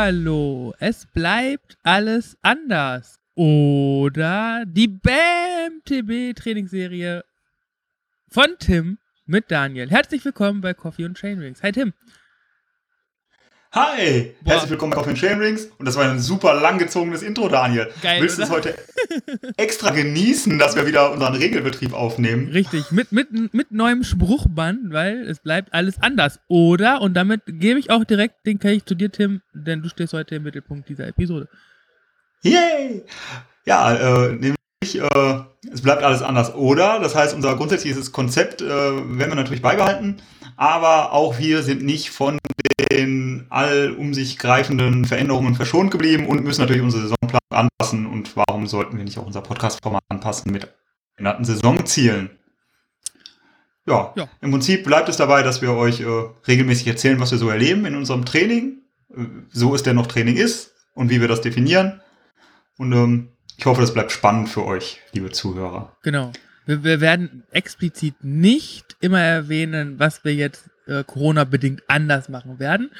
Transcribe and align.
Hallo, 0.00 0.74
es 0.78 1.06
bleibt 1.06 1.76
alles 1.82 2.38
anders. 2.42 3.18
Oder 3.34 4.62
die 4.64 4.86
BAM 4.86 5.82
TB 5.84 6.36
Trainingsserie 6.36 7.24
von 8.28 8.46
Tim 8.60 8.98
mit 9.26 9.50
Daniel. 9.50 9.90
Herzlich 9.90 10.24
willkommen 10.24 10.60
bei 10.60 10.72
Coffee 10.72 11.04
und 11.04 11.18
Chainrings. 11.18 11.64
Hi 11.64 11.72
Tim. 11.72 11.94
Hi, 13.72 14.34
Boah. 14.40 14.52
herzlich 14.52 14.70
willkommen 14.70 14.92
bei 14.92 14.96
Coffee 14.96 15.10
and 15.10 15.18
Chainrings. 15.18 15.66
Und 15.76 15.84
das 15.84 15.94
war 15.94 16.10
ein 16.10 16.20
super 16.20 16.54
langgezogenes 16.54 17.20
Intro, 17.22 17.50
Daniel. 17.50 17.90
Geil, 18.00 18.22
Willst 18.22 18.38
du 18.38 18.42
es 18.42 18.48
heute 18.48 18.74
extra 19.58 19.90
genießen, 19.90 20.58
dass 20.58 20.74
wir 20.74 20.86
wieder 20.86 21.12
unseren 21.12 21.34
Regelbetrieb 21.34 21.92
aufnehmen? 21.92 22.48
Richtig, 22.48 22.90
mit, 22.92 23.12
mit, 23.12 23.28
mit 23.52 23.70
neuem 23.70 24.04
Spruchband, 24.04 24.90
weil 24.90 25.20
es 25.28 25.40
bleibt 25.40 25.74
alles 25.74 26.00
anders. 26.00 26.40
Oder, 26.48 27.02
und 27.02 27.12
damit 27.12 27.42
gebe 27.46 27.78
ich 27.78 27.90
auch 27.90 28.04
direkt 28.04 28.46
den 28.46 28.58
Kelch 28.58 28.86
zu 28.86 28.94
dir, 28.94 29.12
Tim, 29.12 29.42
denn 29.52 29.82
du 29.82 29.90
stehst 29.90 30.14
heute 30.14 30.36
im 30.36 30.44
Mittelpunkt 30.44 30.88
dieser 30.88 31.06
Episode. 31.06 31.46
Yay! 32.42 33.04
Ja, 33.66 33.92
äh, 33.92 34.32
nämlich, 34.32 34.56
äh, 34.94 35.40
es 35.70 35.82
bleibt 35.82 36.02
alles 36.02 36.22
anders. 36.22 36.54
Oder, 36.54 37.00
das 37.00 37.14
heißt, 37.14 37.34
unser 37.34 37.54
grundsätzliches 37.56 38.12
Konzept 38.12 38.62
äh, 38.62 38.66
werden 38.66 39.18
wir 39.18 39.34
natürlich 39.34 39.60
beibehalten 39.60 40.22
aber 40.58 41.12
auch 41.12 41.38
wir 41.38 41.62
sind 41.62 41.84
nicht 41.84 42.10
von 42.10 42.38
den 42.90 43.46
all 43.50 43.92
um 43.92 44.14
sich 44.14 44.38
greifenden 44.38 45.04
Veränderungen 45.04 45.54
verschont 45.54 45.90
geblieben 45.90 46.26
und 46.26 46.44
müssen 46.44 46.60
natürlich 46.60 46.82
unsere 46.82 47.02
Saisonplan 47.02 47.40
anpassen. 47.50 48.06
Und 48.06 48.36
warum 48.36 48.66
sollten 48.66 48.96
wir 48.96 49.04
nicht 49.04 49.18
auch 49.18 49.26
unser 49.26 49.42
Podcast-Format 49.42 50.02
anpassen 50.08 50.52
mit 50.52 50.68
genannten 51.16 51.44
Saisonzielen? 51.44 52.30
Ja, 53.86 54.12
ja, 54.16 54.28
im 54.42 54.50
Prinzip 54.50 54.84
bleibt 54.84 55.08
es 55.08 55.16
dabei, 55.16 55.42
dass 55.42 55.62
wir 55.62 55.72
euch 55.72 56.00
äh, 56.00 56.06
regelmäßig 56.46 56.86
erzählen, 56.88 57.20
was 57.20 57.30
wir 57.30 57.38
so 57.38 57.48
erleben 57.48 57.86
in 57.86 57.96
unserem 57.96 58.26
Training, 58.26 58.82
äh, 59.14 59.24
so 59.50 59.74
es 59.74 59.82
denn 59.82 59.96
noch 59.96 60.06
Training 60.06 60.36
ist 60.36 60.74
und 60.94 61.08
wie 61.08 61.20
wir 61.20 61.28
das 61.28 61.40
definieren. 61.40 62.02
Und 62.76 62.92
ähm, 62.92 63.28
ich 63.56 63.64
hoffe, 63.64 63.80
das 63.80 63.94
bleibt 63.94 64.12
spannend 64.12 64.50
für 64.50 64.64
euch, 64.64 65.00
liebe 65.12 65.30
Zuhörer. 65.30 65.96
Genau. 66.02 66.32
Wir, 66.68 66.84
wir 66.84 67.00
werden 67.00 67.44
explizit 67.50 68.22
nicht 68.22 68.96
immer 69.00 69.22
erwähnen, 69.22 69.98
was 69.98 70.22
wir 70.22 70.34
jetzt 70.34 70.68
äh, 70.86 71.02
Corona-bedingt 71.02 71.82
anders 71.88 72.28
machen 72.28 72.58
werden, 72.58 72.90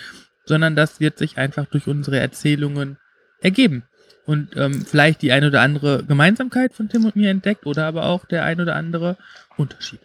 sondern 0.47 0.75
das 0.75 1.01
wird 1.01 1.19
sich 1.19 1.37
einfach 1.37 1.67
durch 1.67 1.87
unsere 1.87 2.19
Erzählungen 2.19 2.97
ergeben. 3.43 3.85
Und 4.25 4.57
ähm, 4.57 4.87
vielleicht 4.87 5.21
die 5.21 5.33
eine 5.33 5.49
oder 5.49 5.61
andere 5.61 6.03
Gemeinsamkeit 6.03 6.73
von 6.73 6.89
Tim 6.89 7.05
und 7.05 7.15
mir 7.15 7.31
entdeckt 7.31 7.67
oder 7.67 7.85
aber 7.87 8.07
auch 8.07 8.25
der 8.25 8.45
ein 8.45 8.59
oder 8.59 8.75
andere 8.75 9.19
Unterschied. 9.59 10.01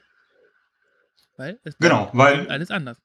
Weil 1.38 1.58
es 1.64 1.78
genau, 1.78 2.10
weil 2.12 2.50
alles 2.50 2.70
anders. 2.70 2.98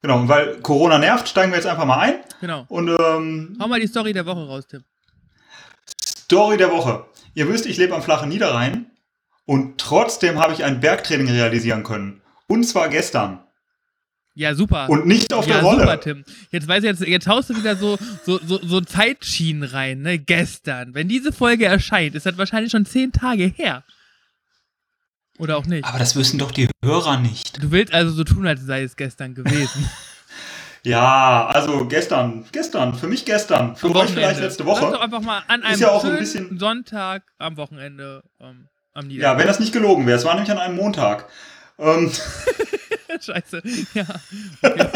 Genau, 0.00 0.20
und 0.20 0.28
weil 0.28 0.60
Corona 0.60 0.98
nervt, 0.98 1.28
steigen 1.28 1.50
wir 1.50 1.56
jetzt 1.56 1.66
einfach 1.66 1.86
mal 1.86 1.98
ein. 1.98 2.20
Genau. 2.40 2.66
Und 2.68 2.88
ähm, 2.88 3.56
hau 3.60 3.66
mal 3.66 3.80
die 3.80 3.88
Story 3.88 4.12
der 4.12 4.26
Woche 4.26 4.46
raus, 4.46 4.68
Tim. 4.68 4.84
Story 6.04 6.56
der 6.56 6.70
Woche. 6.70 7.06
Ihr 7.34 7.48
wisst, 7.48 7.66
ich 7.66 7.78
lebe 7.78 7.96
am 7.96 8.02
flachen 8.02 8.28
Niederrhein 8.28 8.86
und 9.48 9.78
trotzdem 9.78 10.38
habe 10.38 10.52
ich 10.52 10.62
ein 10.62 10.78
Bergtraining 10.80 11.30
realisieren 11.30 11.82
können. 11.82 12.20
Und 12.48 12.64
zwar 12.64 12.90
gestern. 12.90 13.40
Ja, 14.34 14.54
super. 14.54 14.90
Und 14.90 15.06
nicht 15.06 15.32
auf 15.32 15.46
ja, 15.46 15.54
der 15.54 15.62
Rolle. 15.62 15.80
Super, 15.80 16.00
Tim. 16.00 16.24
Jetzt 16.50 16.68
weiß 16.68 16.84
ich, 16.84 16.90
jetzt, 16.90 17.00
jetzt 17.00 17.26
haust 17.26 17.48
du 17.48 17.56
wieder 17.56 17.74
so, 17.74 17.96
so, 18.26 18.38
so, 18.44 18.60
so 18.62 18.82
Zeitschienen 18.82 19.62
rein, 19.62 20.02
ne? 20.02 20.18
Gestern. 20.18 20.92
Wenn 20.92 21.08
diese 21.08 21.32
Folge 21.32 21.64
erscheint, 21.64 22.14
ist 22.14 22.26
das 22.26 22.36
wahrscheinlich 22.36 22.70
schon 22.70 22.84
zehn 22.84 23.10
Tage 23.10 23.44
her. 23.44 23.84
Oder 25.38 25.56
auch 25.56 25.64
nicht. 25.64 25.86
Aber 25.86 25.98
das 25.98 26.14
wissen 26.14 26.38
doch 26.38 26.50
die 26.50 26.68
Hörer 26.84 27.18
nicht. 27.18 27.62
Du 27.62 27.70
willst 27.70 27.94
also 27.94 28.12
so 28.12 28.24
tun, 28.24 28.46
als 28.46 28.60
sei 28.66 28.82
es 28.82 28.96
gestern 28.96 29.34
gewesen. 29.34 29.88
ja, 30.82 31.46
also 31.46 31.86
gestern, 31.86 32.44
gestern, 32.52 32.92
für 32.92 33.06
mich 33.06 33.24
gestern, 33.24 33.76
für 33.76 33.94
euch 33.94 34.10
vielleicht 34.10 34.40
letzte 34.40 34.66
Woche. 34.66 34.82
Lass 34.82 34.92
doch 34.92 35.00
einfach 35.00 35.22
mal 35.22 35.42
an 35.48 35.62
einem 35.62 35.72
ist 35.72 35.80
ja 35.80 35.90
auch 35.90 36.04
ein 36.04 36.18
bisschen 36.18 36.58
Sonntag 36.58 37.22
am 37.38 37.56
Wochenende 37.56 38.22
ähm, 38.40 38.68
am 38.94 39.10
Ja, 39.10 39.38
wenn 39.38 39.46
das 39.46 39.60
nicht 39.60 39.72
gelogen 39.72 40.06
wäre. 40.06 40.18
Es 40.18 40.24
war 40.24 40.34
nämlich 40.34 40.50
an 40.50 40.58
einem 40.58 40.76
Montag. 40.76 41.26
Ähm, 41.78 42.10
Scheiße, 43.20 43.62
ja. 43.94 44.06
Okay. 44.62 44.86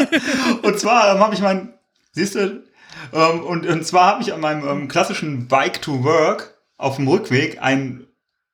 und 0.61 0.79
zwar 0.79 1.13
ähm, 1.13 1.19
habe 1.19 1.33
ich 1.33 1.41
mein, 1.41 1.73
siehst 2.11 2.35
du, 2.35 2.63
ähm, 3.11 3.43
und, 3.43 3.65
und 3.65 3.85
zwar 3.85 4.05
habe 4.07 4.23
ich 4.23 4.33
an 4.33 4.39
meinem 4.39 4.67
ähm, 4.67 4.87
klassischen 4.87 5.47
Bike 5.47 5.81
to 5.81 6.03
Work 6.03 6.57
auf 6.77 6.97
dem 6.97 7.07
Rückweg 7.07 7.61
einen 7.61 8.07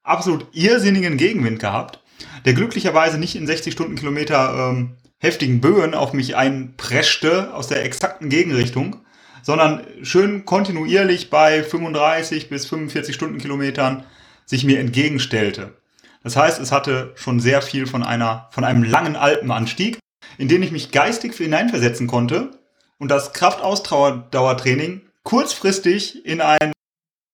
absolut 0.03 0.47
irrsinnigen 0.53 1.17
Gegenwind 1.17 1.59
gehabt, 1.59 1.99
der 2.45 2.53
glücklicherweise 2.53 3.17
nicht 3.17 3.35
in 3.35 3.47
60 3.47 3.73
Stundenkilometer 3.73 4.71
ähm, 4.71 4.97
heftigen 5.17 5.61
Böen 5.61 5.93
auf 5.93 6.13
mich 6.13 6.35
einpreschte 6.35 7.53
aus 7.53 7.67
der 7.67 7.83
exakten 7.83 8.29
Gegenrichtung, 8.29 8.97
sondern 9.43 9.85
schön 10.01 10.45
kontinuierlich 10.45 11.29
bei 11.29 11.63
35 11.63 12.49
bis 12.49 12.65
45 12.65 13.15
Stundenkilometern 13.15 14.03
sich 14.49 14.63
mir 14.63 14.79
entgegenstellte. 14.79 15.75
Das 16.23 16.35
heißt, 16.35 16.59
es 16.59 16.71
hatte 16.71 17.13
schon 17.15 17.39
sehr 17.39 17.61
viel 17.61 17.85
von 17.85 18.03
einer, 18.03 18.47
von 18.51 18.63
einem 18.63 18.83
langen 18.83 19.15
Alpenanstieg, 19.15 19.99
in 20.37 20.47
den 20.47 20.63
ich 20.63 20.71
mich 20.71 20.91
geistig 20.91 21.35
hineinversetzen 21.35 22.07
konnte 22.07 22.51
und 22.97 23.09
das 23.09 23.33
Kraftausdauertraining 23.33 25.01
kurzfristig 25.23 26.25
in 26.25 26.41
ein 26.41 26.71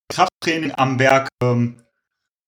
Krafttraining 0.09 0.74
am 0.76 0.98
Berg 0.98 1.30
ähm, 1.42 1.78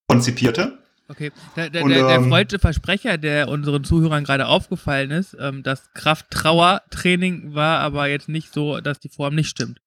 konzipierte. 0.09 0.79
Okay, 1.07 1.31
der, 1.55 1.69
der, 1.69 1.84
und, 1.84 1.91
der, 1.91 2.05
der 2.05 2.17
ähm, 2.17 2.59
Versprecher, 2.59 3.17
der 3.17 3.47
unseren 3.47 3.85
Zuhörern 3.85 4.25
gerade 4.25 4.47
aufgefallen 4.47 5.11
ist, 5.11 5.38
ähm, 5.39 5.63
das 5.63 5.94
Kraft-Trauer-Training 5.94 7.55
war 7.55 7.79
aber 7.79 8.07
jetzt 8.07 8.28
nicht 8.28 8.53
so, 8.53 8.81
dass 8.81 8.99
die 8.99 9.09
Form 9.09 9.34
nicht 9.34 9.47
stimmt. 9.47 9.79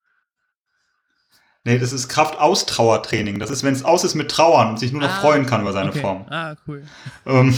Nee, 1.65 1.79
das 1.79 1.93
ist 1.93 2.09
Kraft-Austrauertraining. 2.09 3.39
Das 3.39 3.51
ist, 3.51 3.63
wenn 3.63 3.75
es 3.75 3.85
aus 3.85 4.03
ist 4.05 4.15
mit 4.15 4.31
Trauern 4.31 4.71
und 4.71 4.79
sich 4.79 4.93
nur 4.93 5.03
noch 5.03 5.11
ah, 5.11 5.21
freuen 5.21 5.45
kann 5.45 5.61
über 5.61 5.73
seine 5.73 5.91
okay. 5.91 6.01
Form. 6.01 6.27
Ah, 6.31 6.55
cool. 6.67 6.85
Ähm, 7.27 7.55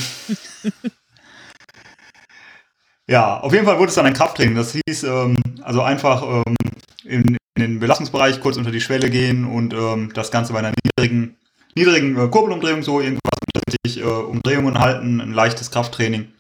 ja, 3.07 3.39
auf 3.39 3.53
jeden 3.53 3.65
Fall 3.65 3.79
wurde 3.79 3.91
es 3.91 3.95
dann 3.95 4.07
ein 4.07 4.15
Krafttraining. 4.15 4.57
Das 4.57 4.73
hieß 4.73 5.05
ähm, 5.05 5.37
also 5.63 5.83
einfach 5.83 6.23
ähm, 6.23 6.57
in, 7.05 7.37
in, 7.55 7.63
den 7.63 7.79
Belastungsbereich 7.79 8.41
kurz 8.41 8.57
unter 8.57 8.73
die 8.73 8.81
Schwelle 8.81 9.09
gehen 9.09 9.45
und 9.45 9.73
ähm, 9.73 10.11
das 10.15 10.33
Ganze 10.33 10.53
bei 10.53 10.59
einer 10.59 10.73
niedrigen, 10.83 11.37
niedrigen 11.77 12.19
äh, 12.19 12.29
Kurbelumdrehung 12.29 12.83
so 12.83 13.01
irgendwas 13.01 13.21
mit 13.55 13.97
äh, 13.99 14.03
Umdrehungen 14.03 14.81
halten, 14.81 15.21
ein 15.21 15.33
leichtes 15.33 15.71
Krafttraining. 15.71 16.33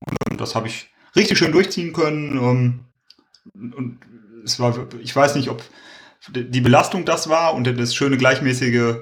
Und 0.00 0.16
ähm, 0.30 0.38
das 0.38 0.54
habe 0.54 0.68
ich 0.68 0.88
richtig 1.14 1.36
schön 1.36 1.52
durchziehen 1.52 1.92
können. 1.92 2.38
Ähm, 2.38 2.80
und 3.54 3.98
es 4.44 4.58
war, 4.58 4.86
ich 5.00 5.14
weiß 5.14 5.34
nicht, 5.34 5.50
ob 5.50 5.62
die 6.28 6.60
Belastung 6.60 7.04
das 7.04 7.28
war 7.28 7.54
und 7.54 7.66
das 7.66 7.94
schöne 7.94 8.16
gleichmäßige 8.16 8.96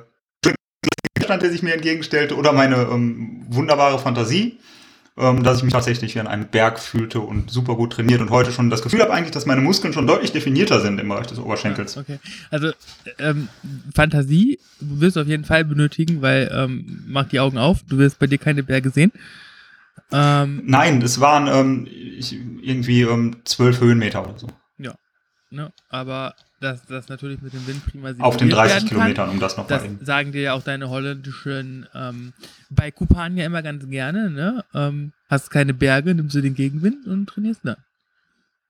Stand, 1.22 1.42
der 1.42 1.50
sich 1.50 1.62
mir 1.62 1.74
entgegenstellte, 1.74 2.36
oder 2.36 2.52
meine 2.52 2.88
ähm, 2.90 3.44
wunderbare 3.48 3.98
Fantasie, 4.00 4.58
ähm, 5.16 5.42
dass 5.44 5.58
ich 5.58 5.62
mich 5.62 5.72
tatsächlich 5.72 6.14
wie 6.14 6.20
an 6.20 6.26
einem 6.26 6.48
Berg 6.48 6.80
fühlte 6.80 7.20
und 7.20 7.50
super 7.50 7.76
gut 7.76 7.92
trainiert 7.92 8.20
und 8.20 8.30
heute 8.30 8.50
schon 8.50 8.68
das 8.68 8.82
Gefühl 8.82 9.00
habe 9.00 9.12
eigentlich, 9.12 9.30
dass 9.30 9.46
meine 9.46 9.60
Muskeln 9.60 9.92
schon 9.92 10.06
deutlich 10.06 10.32
definierter 10.32 10.80
sind 10.80 10.98
im 10.98 11.08
Bereich 11.08 11.28
des 11.28 11.38
Oberschenkels. 11.38 11.96
okay. 11.96 12.18
Also 12.50 12.72
ähm, 13.18 13.48
Fantasie 13.94 14.58
wirst 14.80 15.16
du 15.16 15.20
auf 15.20 15.28
jeden 15.28 15.44
Fall 15.44 15.64
benötigen, 15.64 16.20
weil 16.20 16.50
ähm, 16.52 17.04
mach 17.06 17.28
die 17.28 17.38
Augen 17.38 17.58
auf, 17.58 17.82
du 17.88 17.98
wirst 17.98 18.18
bei 18.18 18.26
dir 18.26 18.38
keine 18.38 18.62
Berge 18.62 18.90
sehen. 18.90 19.12
Ähm, 20.10 20.62
Nein, 20.64 21.02
es 21.02 21.20
waren 21.20 21.46
ähm, 21.46 21.86
ich, 21.86 22.32
irgendwie 22.32 23.02
ähm, 23.02 23.36
zwölf 23.44 23.80
Höhenmeter 23.80 24.24
oder 24.24 24.38
so. 24.38 24.48
Ja, 24.78 24.94
ne? 25.50 25.72
aber 25.88 26.34
dass 26.60 26.84
das 26.84 27.08
natürlich 27.08 27.40
mit 27.40 27.54
dem 27.54 27.66
Wind 27.66 27.84
prima 27.86 28.12
Auf 28.18 28.36
den 28.36 28.50
30 28.50 28.86
Kilometern, 28.86 29.30
um 29.30 29.40
das 29.40 29.56
noch 29.56 29.66
Das 29.66 29.82
eben. 29.82 30.04
sagen 30.04 30.32
dir 30.32 30.42
ja 30.42 30.52
auch 30.52 30.62
deine 30.62 30.90
holländischen 30.90 31.86
ähm, 31.94 32.34
bei 32.68 32.90
Kupan 32.90 33.36
ja 33.36 33.46
immer 33.46 33.62
ganz 33.62 33.88
gerne, 33.88 34.30
ne? 34.30 34.64
Ähm, 34.74 35.12
hast 35.28 35.50
keine 35.50 35.72
Berge, 35.72 36.14
nimmst 36.14 36.34
du 36.36 36.42
den 36.42 36.54
Gegenwind 36.54 37.06
und 37.06 37.26
trainierst 37.26 37.62
dann. 37.64 37.76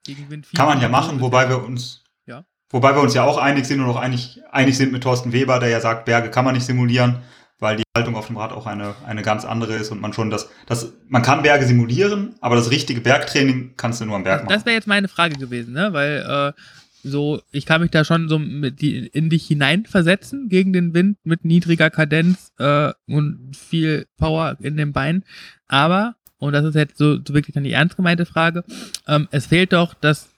Gegenwind 0.05 0.47
Kann 0.55 0.67
man 0.67 0.81
ja 0.81 0.87
machen, 0.87 1.19
wobei 1.19 1.49
wir 1.49 1.63
uns 1.63 2.03
ja. 2.25 2.45
wobei 2.69 2.95
wir 2.95 3.01
uns 3.01 3.13
ja 3.13 3.23
auch 3.23 3.37
einig 3.37 3.65
sind 3.65 3.81
und 3.81 3.89
auch 3.89 3.99
einig, 3.99 4.41
einig 4.51 4.77
sind 4.77 4.93
mit 4.93 5.03
Thorsten 5.03 5.33
Weber, 5.33 5.59
der 5.59 5.69
ja 5.69 5.81
sagt, 5.81 6.05
Berge 6.05 6.31
kann 6.31 6.45
man 6.45 6.55
nicht 6.55 6.65
simulieren, 6.65 7.17
weil 7.59 7.75
die 7.75 7.83
Haltung 7.95 8.15
auf 8.15 8.27
dem 8.27 8.37
Rad 8.37 8.53
auch 8.53 8.67
eine, 8.67 8.95
eine 9.05 9.21
ganz 9.21 9.43
andere 9.43 9.75
ist 9.75 9.91
und 9.91 9.99
man 9.99 10.13
schon 10.13 10.29
das, 10.29 10.49
das, 10.65 10.93
man 11.09 11.21
kann 11.21 11.43
Berge 11.43 11.65
simulieren, 11.65 12.35
aber 12.39 12.55
das 12.55 12.71
richtige 12.71 13.01
Bergtraining 13.01 13.73
kannst 13.75 13.99
du 13.99 14.05
nur 14.05 14.15
am 14.15 14.23
Berg 14.23 14.45
machen. 14.45 14.53
Das 14.53 14.65
wäre 14.65 14.75
jetzt 14.75 14.87
meine 14.87 15.09
Frage 15.09 15.35
gewesen, 15.35 15.73
ne? 15.73 15.91
Weil 15.91 16.53
äh, 16.55 16.61
so, 17.03 17.41
ich 17.51 17.65
kann 17.65 17.81
mich 17.81 17.91
da 17.91 18.03
schon 18.03 18.29
so 18.29 18.37
die, 18.37 19.07
in 19.07 19.29
dich 19.29 19.47
hineinversetzen 19.47 20.49
gegen 20.49 20.73
den 20.73 20.93
Wind 20.93 21.17
mit 21.23 21.45
niedriger 21.45 21.89
Kadenz 21.89 22.51
äh, 22.57 22.91
und 23.07 23.55
viel 23.55 24.05
Power 24.17 24.57
in 24.61 24.77
den 24.77 24.93
Beinen. 24.93 25.23
Aber, 25.67 26.15
und 26.37 26.53
das 26.53 26.65
ist 26.65 26.75
jetzt 26.75 26.97
so, 26.97 27.15
so 27.15 27.33
wirklich 27.33 27.53
dann 27.53 27.63
die 27.63 27.73
ernst 27.73 27.95
gemeinte 27.95 28.25
Frage, 28.25 28.63
ähm, 29.07 29.27
es 29.31 29.47
fehlt 29.47 29.73
doch 29.73 29.93
das 29.93 30.29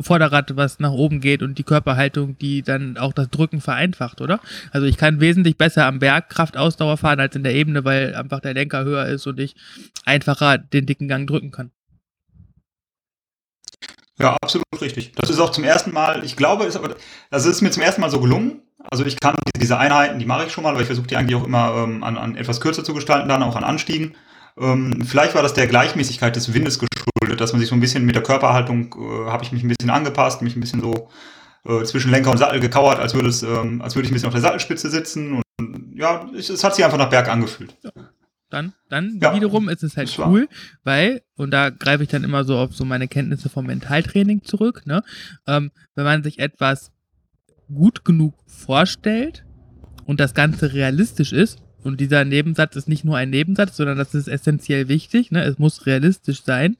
Vorderrad, 0.00 0.56
was 0.56 0.78
nach 0.80 0.92
oben 0.92 1.20
geht 1.20 1.42
und 1.42 1.58
die 1.58 1.62
Körperhaltung, 1.62 2.38
die 2.38 2.62
dann 2.62 2.96
auch 2.96 3.12
das 3.12 3.28
Drücken 3.28 3.60
vereinfacht, 3.60 4.22
oder? 4.22 4.40
Also 4.70 4.86
ich 4.86 4.96
kann 4.96 5.20
wesentlich 5.20 5.58
besser 5.58 5.84
am 5.84 5.98
Berg 5.98 6.30
Kraftausdauer 6.30 6.96
fahren 6.96 7.20
als 7.20 7.36
in 7.36 7.42
der 7.42 7.54
Ebene, 7.54 7.84
weil 7.84 8.14
einfach 8.14 8.40
der 8.40 8.54
Lenker 8.54 8.84
höher 8.84 9.06
ist 9.06 9.26
und 9.26 9.38
ich 9.38 9.56
einfacher 10.06 10.56
den 10.56 10.86
dicken 10.86 11.06
Gang 11.06 11.28
drücken 11.28 11.50
kann. 11.50 11.70
Ja, 14.20 14.36
absolut 14.42 14.64
richtig. 14.80 15.12
Das 15.12 15.30
ist 15.30 15.38
auch 15.38 15.50
zum 15.50 15.64
ersten 15.64 15.92
Mal, 15.92 16.24
ich 16.24 16.36
glaube, 16.36 16.64
ist 16.64 16.76
aber, 16.76 16.96
das 17.30 17.46
ist 17.46 17.62
mir 17.62 17.70
zum 17.70 17.82
ersten 17.82 18.00
Mal 18.00 18.10
so 18.10 18.20
gelungen. 18.20 18.62
Also 18.90 19.04
ich 19.04 19.18
kann 19.20 19.36
diese 19.56 19.78
Einheiten, 19.78 20.18
die 20.18 20.26
mache 20.26 20.46
ich 20.46 20.52
schon 20.52 20.64
mal, 20.64 20.70
aber 20.70 20.80
ich 20.80 20.86
versuche 20.86 21.06
die 21.06 21.16
eigentlich 21.16 21.36
auch 21.36 21.44
immer 21.44 21.74
ähm, 21.76 22.02
an, 22.02 22.16
an 22.16 22.36
etwas 22.36 22.60
kürzer 22.60 22.84
zu 22.84 22.94
gestalten, 22.94 23.28
dann 23.28 23.42
auch 23.42 23.56
an 23.56 23.64
Anstiegen. 23.64 24.14
Ähm, 24.58 25.04
vielleicht 25.06 25.34
war 25.34 25.42
das 25.42 25.54
der 25.54 25.66
Gleichmäßigkeit 25.66 26.34
des 26.34 26.52
Windes 26.52 26.78
geschuldet, 26.78 27.40
dass 27.40 27.52
man 27.52 27.60
sich 27.60 27.68
so 27.68 27.76
ein 27.76 27.80
bisschen 27.80 28.04
mit 28.04 28.14
der 28.14 28.22
Körperhaltung, 28.22 28.94
äh, 28.98 29.30
habe 29.30 29.44
ich 29.44 29.52
mich 29.52 29.62
ein 29.62 29.68
bisschen 29.68 29.90
angepasst, 29.90 30.42
mich 30.42 30.56
ein 30.56 30.60
bisschen 30.60 30.80
so 30.80 31.10
äh, 31.64 31.84
zwischen 31.84 32.10
Lenker 32.10 32.30
und 32.30 32.38
Sattel 32.38 32.60
gekauert, 32.60 32.98
als 32.98 33.14
würde 33.14 33.28
es, 33.28 33.42
ähm, 33.42 33.82
als 33.82 33.94
würde 33.94 34.06
ich 34.06 34.10
ein 34.10 34.14
bisschen 34.14 34.28
auf 34.28 34.34
der 34.34 34.42
Sattelspitze 34.42 34.90
sitzen. 34.90 35.42
Und 35.58 35.94
ja, 35.94 36.26
es, 36.36 36.48
es 36.48 36.64
hat 36.64 36.74
sich 36.74 36.84
einfach 36.84 36.98
nach 36.98 37.10
Berg 37.10 37.28
angefühlt. 37.28 37.76
Dann, 38.50 38.72
dann 38.88 39.18
ja, 39.20 39.34
wiederum 39.34 39.68
ist 39.68 39.82
es 39.82 39.96
halt 39.96 40.16
cool, 40.18 40.48
weil, 40.82 41.22
und 41.36 41.50
da 41.50 41.68
greife 41.70 42.02
ich 42.02 42.08
dann 42.08 42.24
immer 42.24 42.44
so 42.44 42.56
auf 42.56 42.74
so 42.74 42.84
meine 42.84 43.06
Kenntnisse 43.06 43.48
vom 43.50 43.66
Mentaltraining 43.66 44.42
zurück, 44.42 44.86
ne? 44.86 45.02
Ähm, 45.46 45.70
wenn 45.94 46.04
man 46.04 46.22
sich 46.22 46.38
etwas 46.38 46.90
gut 47.72 48.04
genug 48.04 48.34
vorstellt 48.46 49.44
und 50.06 50.18
das 50.18 50.34
Ganze 50.34 50.72
realistisch 50.72 51.32
ist, 51.32 51.58
und 51.82 52.00
dieser 52.00 52.24
Nebensatz 52.24 52.76
ist 52.76 52.88
nicht 52.88 53.04
nur 53.04 53.16
ein 53.16 53.30
Nebensatz, 53.30 53.76
sondern 53.76 53.98
das 53.98 54.14
ist 54.14 54.28
essentiell 54.28 54.88
wichtig, 54.88 55.30
ne? 55.30 55.44
es 55.44 55.58
muss 55.58 55.86
realistisch 55.86 56.42
sein, 56.42 56.76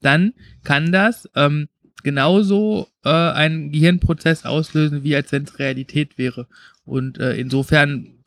dann 0.00 0.32
kann 0.64 0.90
das 0.90 1.28
ähm, 1.34 1.68
genauso 2.02 2.88
äh, 3.04 3.10
einen 3.10 3.70
Gehirnprozess 3.72 4.44
auslösen, 4.44 5.04
wie 5.04 5.14
als 5.14 5.32
wenn 5.32 5.44
es 5.44 5.58
Realität 5.58 6.18
wäre. 6.18 6.46
Und 6.84 7.18
äh, 7.18 7.36
insofern 7.36 8.17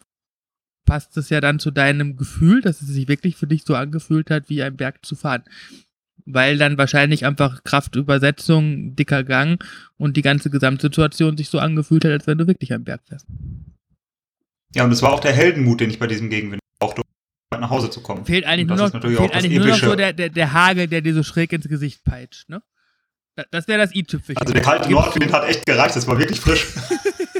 passt 0.91 1.15
es 1.15 1.29
ja 1.29 1.39
dann 1.39 1.57
zu 1.57 1.71
deinem 1.71 2.17
Gefühl, 2.17 2.61
dass 2.61 2.81
es 2.81 2.89
sich 2.89 3.07
wirklich 3.07 3.37
für 3.37 3.47
dich 3.47 3.63
so 3.63 3.75
angefühlt 3.75 4.29
hat, 4.29 4.49
wie 4.49 4.61
ein 4.61 4.75
Berg 4.75 5.05
zu 5.05 5.15
fahren. 5.15 5.43
Weil 6.25 6.57
dann 6.57 6.77
wahrscheinlich 6.77 7.25
einfach 7.25 7.63
Kraftübersetzung, 7.63 8.93
dicker 8.93 9.23
Gang 9.23 9.63
und 9.95 10.17
die 10.17 10.21
ganze 10.21 10.49
Gesamtsituation 10.49 11.37
sich 11.37 11.47
so 11.47 11.59
angefühlt 11.59 12.03
hat, 12.03 12.11
als 12.11 12.27
wenn 12.27 12.37
du 12.37 12.45
wirklich 12.45 12.73
ein 12.73 12.83
Berg 12.83 12.99
fährst. 13.07 13.25
Ja, 14.75 14.83
und 14.83 14.91
es 14.91 15.01
war 15.01 15.13
auch 15.13 15.21
der 15.21 15.31
Heldenmut, 15.31 15.79
den 15.79 15.89
ich 15.89 15.97
bei 15.97 16.07
diesem 16.07 16.29
Gegenwind 16.29 16.59
brauchte, 16.77 17.03
um 17.53 17.61
nach 17.61 17.69
Hause 17.69 17.89
zu 17.89 18.01
kommen. 18.01 18.25
Fehlt 18.25 18.45
eigentlich, 18.45 18.67
nur 18.67 18.75
noch, 18.75 18.91
fehlt 18.91 19.33
eigentlich 19.33 19.59
nur 19.59 19.67
noch, 19.67 19.77
so 19.77 19.95
der, 19.95 20.11
der, 20.11 20.27
der 20.27 20.51
Hagel, 20.51 20.87
der 20.87 20.99
dir 20.99 21.13
so 21.13 21.23
schräg 21.23 21.53
ins 21.53 21.69
Gesicht 21.69 22.03
peitscht, 22.03 22.49
ne? 22.49 22.61
Das 23.51 23.69
wäre 23.69 23.79
das 23.79 23.95
i-Tüpfelchen. 23.95 24.41
Also 24.41 24.51
der 24.51 24.61
kalte 24.61 24.91
Nordwind 24.91 25.31
hat 25.31 25.47
echt 25.47 25.65
gereicht, 25.65 25.95
das 25.95 26.05
war 26.05 26.19
wirklich 26.19 26.41
frisch. 26.41 26.67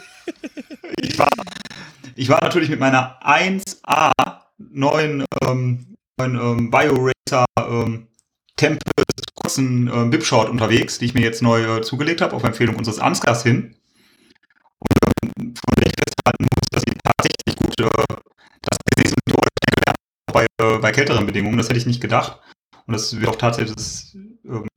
ich, 1.02 1.20
war, 1.20 1.28
ich 2.22 2.30
war 2.30 2.40
natürlich 2.44 2.70
mit 2.70 2.80
meiner 2.80 3.20
1A 3.24 4.12
neuen, 4.60 5.26
ähm, 5.44 5.98
neuen 6.20 6.36
ähm, 6.36 6.70
BioRacer 6.70 7.46
ähm, 7.58 8.10
Tempest 8.58 9.34
kurzen 9.34 9.90
ähm, 9.92 10.12
Bipshort 10.12 10.48
unterwegs, 10.48 11.00
die 11.00 11.06
ich 11.06 11.16
mir 11.16 11.24
jetzt 11.24 11.42
neu 11.42 11.78
äh, 11.78 11.82
zugelegt 11.82 12.22
habe, 12.22 12.36
auf 12.36 12.44
Empfehlung 12.44 12.76
unseres 12.76 13.00
Ansgars 13.00 13.42
hin. 13.42 13.76
Und 14.78 15.32
ähm, 15.40 15.56
von 15.56 15.76
der 15.80 15.88
ich 15.88 15.96
festhalten 15.98 16.44
muss, 16.44 16.70
dass 16.70 16.84
sie 16.86 16.94
tatsächlich 17.04 17.56
gut, 17.56 17.80
äh, 17.80 18.16
so 19.28 19.38
mit 19.74 19.96
bei, 20.32 20.46
äh, 20.60 20.78
bei 20.78 20.92
kälteren 20.92 21.26
Bedingungen, 21.26 21.58
das 21.58 21.70
hätte 21.70 21.80
ich 21.80 21.88
nicht 21.88 22.02
gedacht. 22.02 22.40
Und 22.86 22.94
das 22.94 23.20
wird 23.20 23.30
auch 23.32 23.36
tatsächlich 23.36 23.76
das, 23.76 24.16
ähm, 24.46 24.68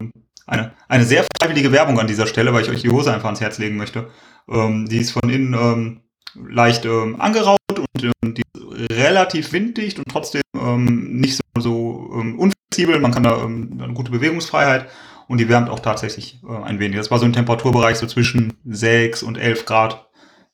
eine, 0.46 0.72
eine 0.88 1.04
sehr 1.04 1.26
freiwillige 1.38 1.72
Werbung 1.72 2.00
an 2.00 2.06
dieser 2.06 2.26
Stelle, 2.26 2.54
weil 2.54 2.62
ich 2.62 2.70
euch 2.70 2.80
die 2.80 2.90
Hose 2.90 3.12
einfach 3.12 3.26
ans 3.26 3.42
Herz 3.42 3.58
legen 3.58 3.76
möchte. 3.76 4.08
Ähm, 4.48 4.88
die 4.88 4.98
ist 4.98 5.10
von 5.10 5.28
innen 5.28 5.52
ähm, 5.52 6.00
leicht 6.34 6.84
ähm, 6.84 7.20
angeraut 7.20 7.58
und 7.70 8.04
ähm, 8.04 8.34
relativ 8.90 9.52
winddicht 9.52 9.98
und 9.98 10.08
trotzdem 10.08 10.42
ähm, 10.54 11.20
nicht 11.20 11.36
so, 11.36 11.60
so 11.60 12.10
ähm, 12.14 12.38
unflexibel. 12.38 12.98
Man 13.00 13.12
kann 13.12 13.22
da 13.22 13.42
ähm, 13.42 13.80
eine 13.82 13.92
gute 13.94 14.10
Bewegungsfreiheit 14.10 14.86
und 15.28 15.38
die 15.38 15.48
wärmt 15.48 15.70
auch 15.70 15.80
tatsächlich 15.80 16.40
äh, 16.48 16.62
ein 16.64 16.78
wenig. 16.78 16.96
Das 16.96 17.10
war 17.10 17.18
so 17.18 17.24
ein 17.24 17.32
Temperaturbereich 17.32 17.96
so 17.96 18.06
zwischen 18.06 18.54
6 18.64 19.22
und 19.22 19.36
11 19.36 19.64
Grad. 19.64 20.06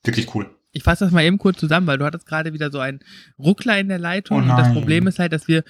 Wirklich 0.03 0.33
cool. 0.35 0.49
Ich 0.73 0.83
fasse 0.83 1.03
das 1.03 1.13
mal 1.13 1.23
eben 1.23 1.37
kurz 1.37 1.59
zusammen, 1.59 1.85
weil 1.87 1.97
du 1.97 2.05
hattest 2.05 2.25
gerade 2.25 2.53
wieder 2.53 2.71
so 2.71 2.79
einen 2.79 3.01
Ruckler 3.37 3.77
in 3.79 3.89
der 3.89 3.99
Leitung. 3.99 4.37
Oh 4.37 4.41
und 4.41 4.47
das 4.47 4.71
Problem 4.71 5.05
ist 5.05 5.19
halt, 5.19 5.33
dass 5.33 5.47
wir 5.47 5.63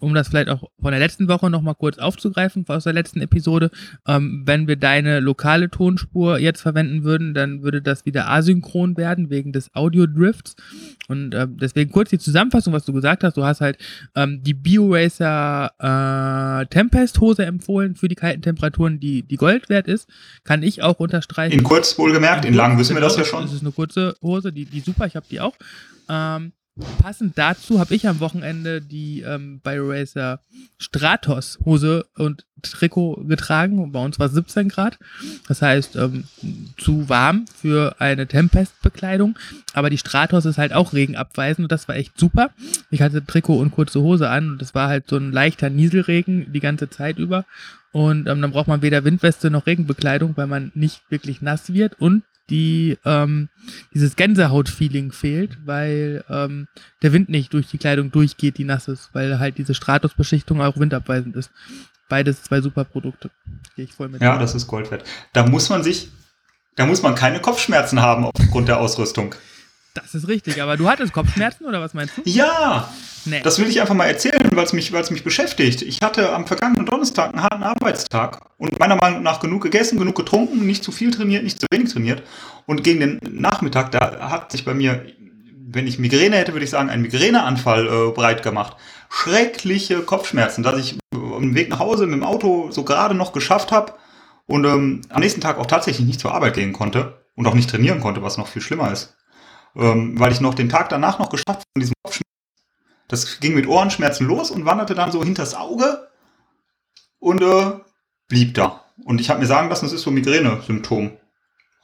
um 0.00 0.14
das 0.14 0.28
vielleicht 0.28 0.48
auch 0.48 0.64
von 0.80 0.90
der 0.90 1.00
letzten 1.00 1.28
Woche 1.28 1.50
nochmal 1.50 1.74
kurz 1.74 1.98
aufzugreifen, 1.98 2.64
aus 2.68 2.84
der 2.84 2.92
letzten 2.92 3.20
Episode, 3.20 3.70
ähm, 4.06 4.42
wenn 4.46 4.66
wir 4.68 4.76
deine 4.76 5.20
lokale 5.20 5.70
Tonspur 5.70 6.38
jetzt 6.38 6.62
verwenden 6.62 7.04
würden, 7.04 7.34
dann 7.34 7.62
würde 7.62 7.82
das 7.82 8.04
wieder 8.06 8.28
asynchron 8.28 8.96
werden, 8.96 9.30
wegen 9.30 9.52
des 9.52 9.74
Audio-Drifts. 9.74 10.56
Und 11.08 11.34
äh, 11.34 11.46
deswegen 11.48 11.90
kurz 11.92 12.10
die 12.10 12.18
Zusammenfassung, 12.18 12.72
was 12.72 12.84
du 12.84 12.92
gesagt 12.92 13.24
hast. 13.24 13.36
Du 13.36 13.44
hast 13.44 13.60
halt 13.60 13.78
ähm, 14.14 14.42
die 14.42 14.54
BioRacer 14.54 15.72
äh, 16.62 16.66
Tempest-Hose 16.66 17.44
empfohlen 17.44 17.94
für 17.94 18.08
die 18.08 18.14
kalten 18.14 18.42
Temperaturen, 18.42 19.00
die, 19.00 19.22
die 19.22 19.36
Gold 19.36 19.68
wert 19.68 19.88
ist. 19.88 20.08
Kann 20.44 20.62
ich 20.62 20.82
auch 20.82 21.00
unterstreichen. 21.00 21.58
In 21.58 21.64
kurz 21.64 21.98
wohlgemerkt, 21.98 22.44
in, 22.44 22.52
in 22.52 22.56
lang 22.56 22.78
wissen 22.78 22.94
wir 22.94 23.00
das 23.00 23.16
ja 23.16 23.24
schon. 23.24 23.42
Das 23.42 23.52
ist 23.52 23.62
eine 23.62 23.72
kurze 23.72 24.16
Hose, 24.22 24.52
die, 24.52 24.64
die 24.64 24.80
super, 24.80 25.06
ich 25.06 25.16
habe 25.16 25.26
die 25.30 25.40
auch. 25.40 25.54
Ähm, 26.08 26.52
Passend 27.00 27.38
dazu 27.38 27.78
habe 27.78 27.94
ich 27.94 28.08
am 28.08 28.18
Wochenende 28.18 28.80
die 28.80 29.20
ähm, 29.20 29.60
BioRacer 29.62 30.40
Stratos 30.76 31.58
Hose 31.64 32.06
und 32.16 32.44
Trikot 32.62 33.24
getragen. 33.28 33.92
Bei 33.92 34.04
uns 34.04 34.18
war 34.18 34.26
es 34.26 34.32
17 34.32 34.70
Grad. 34.70 34.98
Das 35.46 35.62
heißt, 35.62 35.94
ähm, 35.94 36.24
zu 36.76 37.08
warm 37.08 37.44
für 37.46 37.94
eine 38.00 38.26
Tempest-Bekleidung. 38.26 39.38
Aber 39.72 39.88
die 39.88 39.98
Stratos 39.98 40.46
ist 40.46 40.58
halt 40.58 40.72
auch 40.72 40.92
regenabweisend 40.92 41.66
und 41.66 41.72
das 41.72 41.86
war 41.86 41.94
echt 41.94 42.18
super. 42.18 42.50
Ich 42.90 43.02
hatte 43.02 43.24
Trikot 43.24 43.58
und 43.58 43.70
kurze 43.70 44.00
Hose 44.00 44.28
an 44.28 44.50
und 44.50 44.62
das 44.62 44.74
war 44.74 44.88
halt 44.88 45.08
so 45.08 45.16
ein 45.16 45.30
leichter 45.30 45.70
Nieselregen 45.70 46.52
die 46.52 46.60
ganze 46.60 46.90
Zeit 46.90 47.18
über. 47.18 47.44
Und 47.92 48.26
ähm, 48.26 48.42
dann 48.42 48.50
braucht 48.50 48.66
man 48.66 48.82
weder 48.82 49.04
Windweste 49.04 49.48
noch 49.50 49.66
Regenbekleidung, 49.66 50.36
weil 50.36 50.48
man 50.48 50.72
nicht 50.74 51.02
wirklich 51.10 51.40
nass 51.40 51.72
wird. 51.72 52.00
Und 52.00 52.24
die 52.50 52.98
ähm, 53.04 53.48
dieses 53.94 54.16
Gänsehaut-Feeling 54.16 55.12
fehlt, 55.12 55.58
weil 55.64 56.24
ähm, 56.28 56.68
der 57.02 57.12
Wind 57.12 57.28
nicht 57.28 57.52
durch 57.52 57.68
die 57.68 57.78
Kleidung 57.78 58.10
durchgeht, 58.10 58.58
die 58.58 58.64
nass 58.64 58.88
ist, 58.88 59.10
weil 59.12 59.38
halt 59.38 59.58
diese 59.58 59.74
Stratusbeschichtung 59.74 60.60
auch 60.60 60.76
windabweisend 60.76 61.36
ist. 61.36 61.50
Beides 62.08 62.42
zwei 62.42 62.60
super 62.60 62.84
Produkte. 62.84 63.30
Gehe 63.76 63.86
ich 63.86 63.92
voll 63.92 64.08
mit. 64.08 64.20
Ja, 64.20 64.38
das 64.38 64.54
ist 64.54 64.66
Gold 64.66 64.90
wert. 64.90 65.04
Da 65.32 65.46
muss 65.46 65.70
man 65.70 65.82
sich, 65.82 66.10
da 66.76 66.84
muss 66.84 67.02
man 67.02 67.14
keine 67.14 67.40
Kopfschmerzen 67.40 68.02
haben 68.02 68.26
aufgrund 68.26 68.68
der 68.68 68.78
Ausrüstung. 68.78 69.34
Das 69.94 70.12
ist 70.12 70.26
richtig, 70.26 70.60
aber 70.60 70.76
du 70.76 70.88
hattest 70.88 71.12
Kopfschmerzen 71.12 71.66
oder 71.66 71.80
was 71.80 71.94
meinst 71.94 72.16
du? 72.16 72.22
Ja! 72.24 72.92
Nee. 73.26 73.40
Das 73.42 73.60
will 73.60 73.68
ich 73.68 73.80
einfach 73.80 73.94
mal 73.94 74.06
erzählen, 74.06 74.50
weil 74.52 74.64
es 74.64 74.72
mich, 74.72 74.90
mich 74.92 75.22
beschäftigt. 75.22 75.82
Ich 75.82 76.00
hatte 76.02 76.32
am 76.32 76.48
vergangenen 76.48 76.84
Donnerstag 76.84 77.32
einen 77.32 77.44
harten 77.44 77.62
Arbeitstag 77.62 78.40
und 78.58 78.78
meiner 78.80 78.96
Meinung 78.96 79.22
nach 79.22 79.38
genug 79.38 79.62
gegessen, 79.62 79.96
genug 79.96 80.16
getrunken, 80.16 80.66
nicht 80.66 80.82
zu 80.82 80.90
viel 80.90 81.12
trainiert, 81.12 81.44
nicht 81.44 81.60
zu 81.60 81.66
wenig 81.70 81.92
trainiert. 81.92 82.24
Und 82.66 82.82
gegen 82.82 83.00
den 83.00 83.20
Nachmittag, 83.30 83.92
da 83.92 84.30
hat 84.30 84.50
sich 84.50 84.64
bei 84.64 84.74
mir, 84.74 85.06
wenn 85.68 85.86
ich 85.86 86.00
Migräne 86.00 86.36
hätte, 86.36 86.52
würde 86.52 86.64
ich 86.64 86.70
sagen, 86.70 86.90
ein 86.90 87.00
Migräneanfall 87.00 87.86
äh, 87.86 88.10
breit 88.10 88.42
gemacht. 88.42 88.76
Schreckliche 89.08 90.02
Kopfschmerzen, 90.02 90.64
dass 90.64 90.76
ich 90.78 90.94
äh, 90.94 91.40
den 91.40 91.54
Weg 91.54 91.70
nach 91.70 91.78
Hause 91.78 92.06
mit 92.06 92.16
dem 92.16 92.24
Auto 92.24 92.72
so 92.72 92.82
gerade 92.82 93.14
noch 93.14 93.32
geschafft 93.32 93.70
habe 93.70 93.94
und 94.46 94.64
ähm, 94.64 95.02
am 95.08 95.20
nächsten 95.20 95.40
Tag 95.40 95.58
auch 95.58 95.66
tatsächlich 95.66 96.04
nicht 96.04 96.20
zur 96.20 96.34
Arbeit 96.34 96.54
gehen 96.54 96.72
konnte 96.72 97.22
und 97.36 97.46
auch 97.46 97.54
nicht 97.54 97.70
trainieren 97.70 98.00
konnte, 98.00 98.22
was 98.22 98.38
noch 98.38 98.48
viel 98.48 98.60
schlimmer 98.60 98.92
ist 98.92 99.14
ähm, 99.76 100.18
weil 100.18 100.32
ich 100.32 100.40
noch 100.40 100.54
den 100.54 100.68
Tag 100.68 100.88
danach 100.88 101.18
noch 101.18 101.30
geschafft 101.30 101.64
von 101.72 101.80
diesem 101.80 101.94
Kopfschmerz. 102.02 102.28
Das 103.08 103.40
ging 103.40 103.54
mit 103.54 103.66
Ohrenschmerzen 103.66 104.26
los 104.26 104.50
und 104.50 104.64
wanderte 104.64 104.94
dann 104.94 105.12
so 105.12 105.22
hinters 105.22 105.54
Auge 105.54 106.08
und 107.18 107.42
äh, 107.42 107.72
blieb 108.28 108.54
da. 108.54 108.82
Und 109.04 109.20
ich 109.20 109.30
habe 109.30 109.40
mir 109.40 109.46
sagen 109.46 109.68
lassen, 109.68 109.84
das 109.84 109.92
ist 109.92 110.02
so 110.02 110.10
Migräne-Symptom. 110.10 111.12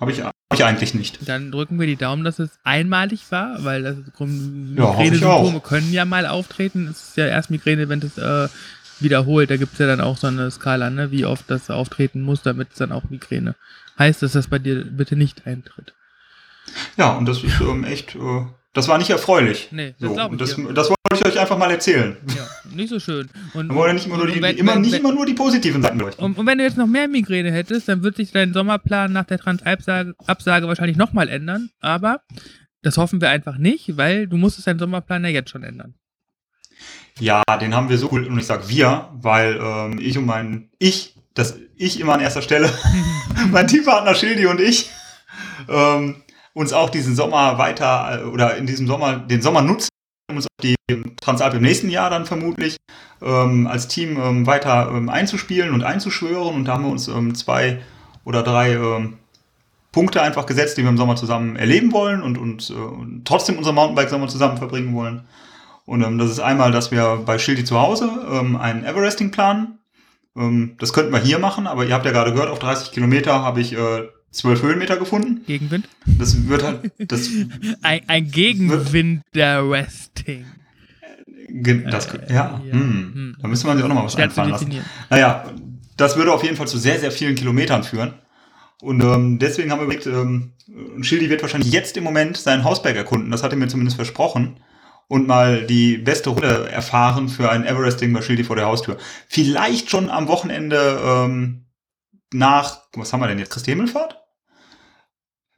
Habe 0.00 0.12
ich, 0.12 0.22
hab 0.22 0.34
ich 0.54 0.64
eigentlich 0.64 0.94
nicht. 0.94 1.28
Dann 1.28 1.50
drücken 1.50 1.78
wir 1.78 1.86
die 1.86 1.96
Daumen, 1.96 2.24
dass 2.24 2.38
es 2.38 2.50
einmalig 2.64 3.30
war, 3.30 3.62
weil 3.64 3.82
das 3.82 3.96
Migräne-Symptome 3.96 5.54
ja, 5.54 5.60
können 5.60 5.92
ja 5.92 6.04
mal 6.04 6.26
auftreten. 6.26 6.88
Es 6.88 7.08
ist 7.08 7.16
ja 7.16 7.26
erst 7.26 7.50
Migräne, 7.50 7.88
wenn 7.88 8.00
es 8.00 8.16
äh, 8.16 8.48
wiederholt. 9.00 9.50
Da 9.50 9.56
gibt 9.56 9.74
es 9.74 9.78
ja 9.78 9.86
dann 9.86 10.00
auch 10.00 10.16
so 10.16 10.28
eine 10.28 10.50
Skala, 10.50 10.88
ne, 10.88 11.10
wie 11.10 11.26
oft 11.26 11.50
das 11.50 11.68
auftreten 11.70 12.22
muss, 12.22 12.42
damit 12.42 12.68
es 12.72 12.78
dann 12.78 12.92
auch 12.92 13.10
Migräne 13.10 13.54
heißt, 14.00 14.22
dass 14.22 14.32
das 14.32 14.48
bei 14.48 14.58
dir 14.58 14.84
bitte 14.84 15.14
nicht 15.14 15.46
eintritt. 15.46 15.94
Ja, 16.96 17.12
und 17.16 17.26
das 17.26 17.42
ist 17.42 17.60
ähm, 17.60 17.84
echt, 17.84 18.14
äh, 18.14 18.46
das 18.72 18.88
war 18.88 18.98
nicht 18.98 19.10
erfreulich. 19.10 19.68
Nee, 19.72 19.94
das 19.98 20.08
so, 20.08 20.14
glaube 20.14 20.34
ich. 20.34 20.40
Das, 20.40 20.56
das, 20.74 20.90
wollte 20.90 20.98
ich 21.14 21.24
euch 21.24 21.40
einfach 21.40 21.58
mal 21.58 21.70
erzählen. 21.70 22.16
Ja, 22.36 22.46
nicht 22.72 22.88
so 22.88 23.00
schön. 23.00 23.28
Und, 23.54 23.68
Wir 23.68 23.74
wollen 23.74 23.88
ja 23.88 23.94
nicht 23.94 24.06
immer 24.06 24.16
nur 24.16 24.26
die, 24.28 24.40
wenn, 24.40 24.56
immer, 24.56 24.74
wenn, 24.74 24.82
nicht 24.82 24.92
wenn, 24.92 25.00
immer 25.00 25.12
nur 25.12 25.26
die 25.26 25.34
positiven 25.34 25.82
Seiten 25.82 25.98
leuchten. 25.98 26.24
Und, 26.24 26.38
und, 26.38 26.46
wenn 26.46 26.58
du 26.58 26.64
jetzt 26.64 26.76
noch 26.76 26.86
mehr 26.86 27.08
Migräne 27.08 27.50
hättest, 27.50 27.88
dann 27.88 28.02
wird 28.02 28.16
sich 28.16 28.30
dein 28.30 28.52
Sommerplan 28.52 29.12
nach 29.12 29.24
der 29.24 29.38
Transalp-Absage 29.38 30.68
wahrscheinlich 30.68 30.96
nochmal 30.96 31.28
ändern. 31.28 31.70
Aber 31.80 32.20
das 32.82 32.96
hoffen 32.96 33.20
wir 33.20 33.28
einfach 33.28 33.58
nicht, 33.58 33.96
weil 33.96 34.28
du 34.28 34.36
musstest 34.36 34.66
deinen 34.66 34.78
Sommerplan 34.78 35.24
ja 35.24 35.30
jetzt 35.30 35.50
schon 35.50 35.64
ändern. 35.64 35.94
Ja, 37.18 37.42
den 37.60 37.74
haben 37.74 37.88
wir 37.88 37.98
so 37.98 38.08
cool, 38.12 38.24
und 38.24 38.38
ich 38.38 38.46
sag 38.46 38.68
wir, 38.68 39.10
weil 39.12 39.58
ähm, 39.60 39.98
ich 40.00 40.16
und 40.16 40.24
mein, 40.24 40.70
ich, 40.78 41.16
das 41.34 41.58
ich 41.76 42.00
immer 42.00 42.14
an 42.14 42.20
erster 42.20 42.40
Stelle, 42.40 42.72
mein 43.50 43.66
Teampartner 43.66 44.14
Schildi 44.14 44.46
und 44.46 44.60
ich, 44.60 44.90
ähm, 45.68 46.22
uns 46.54 46.72
auch 46.72 46.90
diesen 46.90 47.14
Sommer 47.14 47.58
weiter 47.58 48.22
äh, 48.22 48.24
oder 48.24 48.56
in 48.56 48.66
diesem 48.66 48.86
Sommer 48.86 49.16
den 49.18 49.42
Sommer 49.42 49.62
nutzen 49.62 49.90
um 50.30 50.36
uns 50.36 50.46
auf 50.46 50.62
die 50.62 50.76
Transalp 51.20 51.54
im 51.54 51.62
nächsten 51.62 51.90
Jahr 51.90 52.08
dann 52.08 52.24
vermutlich 52.24 52.76
ähm, 53.20 53.66
als 53.66 53.88
Team 53.88 54.18
ähm, 54.18 54.46
weiter 54.46 54.90
ähm, 54.94 55.08
einzuspielen 55.08 55.74
und 55.74 55.82
einzuschwören. 55.82 56.54
Und 56.54 56.64
da 56.64 56.74
haben 56.74 56.84
wir 56.84 56.90
uns 56.90 57.08
ähm, 57.08 57.34
zwei 57.34 57.82
oder 58.24 58.42
drei 58.42 58.72
ähm, 58.74 59.18
Punkte 59.92 60.22
einfach 60.22 60.46
gesetzt, 60.46 60.78
die 60.78 60.82
wir 60.82 60.88
im 60.88 60.96
Sommer 60.96 61.16
zusammen 61.16 61.56
erleben 61.56 61.92
wollen 61.92 62.22
und, 62.22 62.38
und, 62.38 62.70
äh, 62.70 62.74
und 62.74 63.24
trotzdem 63.24 63.58
unser 63.58 63.72
Mountainbike-Sommer 63.72 64.28
zusammen 64.28 64.56
verbringen 64.56 64.94
wollen. 64.94 65.26
Und 65.84 66.02
ähm, 66.02 66.18
das 66.18 66.30
ist 66.30 66.40
einmal, 66.40 66.70
dass 66.72 66.90
wir 66.90 67.22
bei 67.26 67.38
Schildi 67.38 67.64
zu 67.64 67.80
Hause 67.80 68.08
ähm, 68.30 68.56
einen 68.56 68.84
Everesting 68.84 69.30
planen. 69.32 69.78
Ähm, 70.36 70.76
das 70.78 70.92
könnten 70.92 71.12
wir 71.12 71.20
hier 71.20 71.40
machen, 71.40 71.66
aber 71.66 71.84
ihr 71.84 71.94
habt 71.94 72.06
ja 72.06 72.12
gerade 72.12 72.32
gehört, 72.32 72.50
auf 72.50 72.60
30 72.60 72.92
Kilometer 72.92 73.42
habe 73.42 73.60
ich 73.60 73.72
äh, 73.72 74.08
12 74.32 74.62
Höhenmeter 74.62 74.96
gefunden. 74.96 75.42
Gegenwind? 75.46 75.88
Das 76.06 76.48
wird 76.48 76.62
halt. 76.62 76.92
Das, 76.98 77.28
ein, 77.82 78.00
ein 78.06 78.30
Gegenwind 78.30 79.22
der 79.34 79.68
Resting. 79.68 80.44
Das, 81.90 82.08
ja, 82.28 82.60
ja. 82.64 82.72
Hm. 82.72 83.12
Hm. 83.14 83.36
da 83.40 83.48
müsste 83.48 83.66
man 83.66 83.76
sich 83.76 83.84
auch 83.84 83.88
nochmal 83.88 84.04
was 84.04 84.12
Schwer 84.12 84.24
einfallen 84.24 84.50
lassen. 84.50 84.72
Naja, 85.08 85.52
das 85.96 86.16
würde 86.16 86.32
auf 86.32 86.44
jeden 86.44 86.56
Fall 86.56 86.68
zu 86.68 86.78
sehr, 86.78 87.00
sehr 87.00 87.10
vielen 87.10 87.34
Kilometern 87.34 87.82
führen. 87.82 88.14
Und 88.80 89.02
ähm, 89.02 89.38
deswegen 89.38 89.70
haben 89.70 89.80
wir 89.80 89.84
überlegt, 89.84 90.06
ähm, 90.06 90.52
Schildi 91.02 91.28
wird 91.28 91.42
wahrscheinlich 91.42 91.72
jetzt 91.72 91.96
im 91.96 92.04
Moment 92.04 92.36
seinen 92.36 92.64
Hausberg 92.64 92.96
erkunden. 92.96 93.30
Das 93.30 93.42
hat 93.42 93.52
er 93.52 93.58
mir 93.58 93.68
zumindest 93.68 93.96
versprochen. 93.96 94.60
Und 95.08 95.26
mal 95.26 95.66
die 95.66 95.98
beste 95.98 96.30
Runde 96.30 96.70
erfahren 96.70 97.28
für 97.28 97.50
ein 97.50 97.66
Everesting 97.66 98.12
bei 98.12 98.22
Schildi 98.22 98.44
vor 98.44 98.54
der 98.54 98.66
Haustür. 98.66 98.96
Vielleicht 99.26 99.90
schon 99.90 100.08
am 100.08 100.28
Wochenende 100.28 101.00
ähm, 101.04 101.64
nach, 102.32 102.82
was 102.94 103.12
haben 103.12 103.20
wir 103.20 103.28
denn 103.28 103.38
jetzt, 103.38 103.50
Christi 103.50 103.70
Himmelfahrt? 103.70 104.16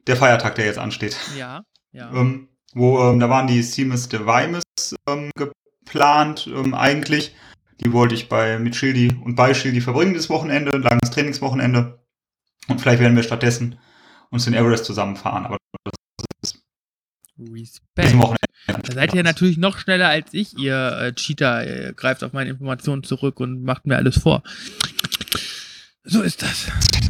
Der 0.07 0.17
Feiertag, 0.17 0.55
der 0.55 0.65
jetzt 0.65 0.79
ansteht. 0.79 1.17
Ja, 1.37 1.63
ja. 1.91 2.11
Ähm, 2.13 2.49
wo, 2.73 2.99
ähm, 3.03 3.19
da 3.19 3.29
waren 3.29 3.47
die 3.47 3.61
Seamus 3.61 4.09
de 4.09 4.25
Weimes 4.25 4.63
ähm, 5.07 5.31
geplant 5.35 6.47
ähm, 6.47 6.73
eigentlich. 6.73 7.35
Die 7.79 7.93
wollte 7.93 8.15
ich 8.15 8.29
bei 8.29 8.59
mit 8.59 8.75
Schildi 8.75 9.15
und 9.23 9.35
bei 9.35 9.53
Schildi 9.53 9.81
verbringen 9.81 10.13
das 10.13 10.29
Wochenende, 10.29 10.77
langes 10.77 11.11
Trainingswochenende. 11.11 12.03
Und 12.67 12.81
vielleicht 12.81 13.01
werden 13.01 13.15
wir 13.15 13.23
stattdessen 13.23 13.79
uns 14.29 14.45
den 14.45 14.53
Everest 14.53 14.85
zusammenfahren. 14.85 15.45
Aber 15.45 15.57
das 15.83 16.53
ist 16.53 16.63
Respekt. 17.39 18.15
Da 18.65 18.93
seid 18.93 19.13
ihr 19.13 19.23
natürlich 19.23 19.57
noch 19.57 19.77
schneller 19.77 20.07
als 20.07 20.33
ich, 20.33 20.57
ihr 20.57 20.97
äh, 20.97 21.13
Cheater. 21.13 21.65
Ihr 21.65 21.93
greift 21.93 22.23
auf 22.23 22.33
meine 22.33 22.49
Informationen 22.51 23.03
zurück 23.03 23.39
und 23.39 23.63
macht 23.63 23.85
mir 23.85 23.97
alles 23.97 24.17
vor. 24.17 24.41
So 26.03 26.21
ist 26.21 26.41
das. 26.41 26.67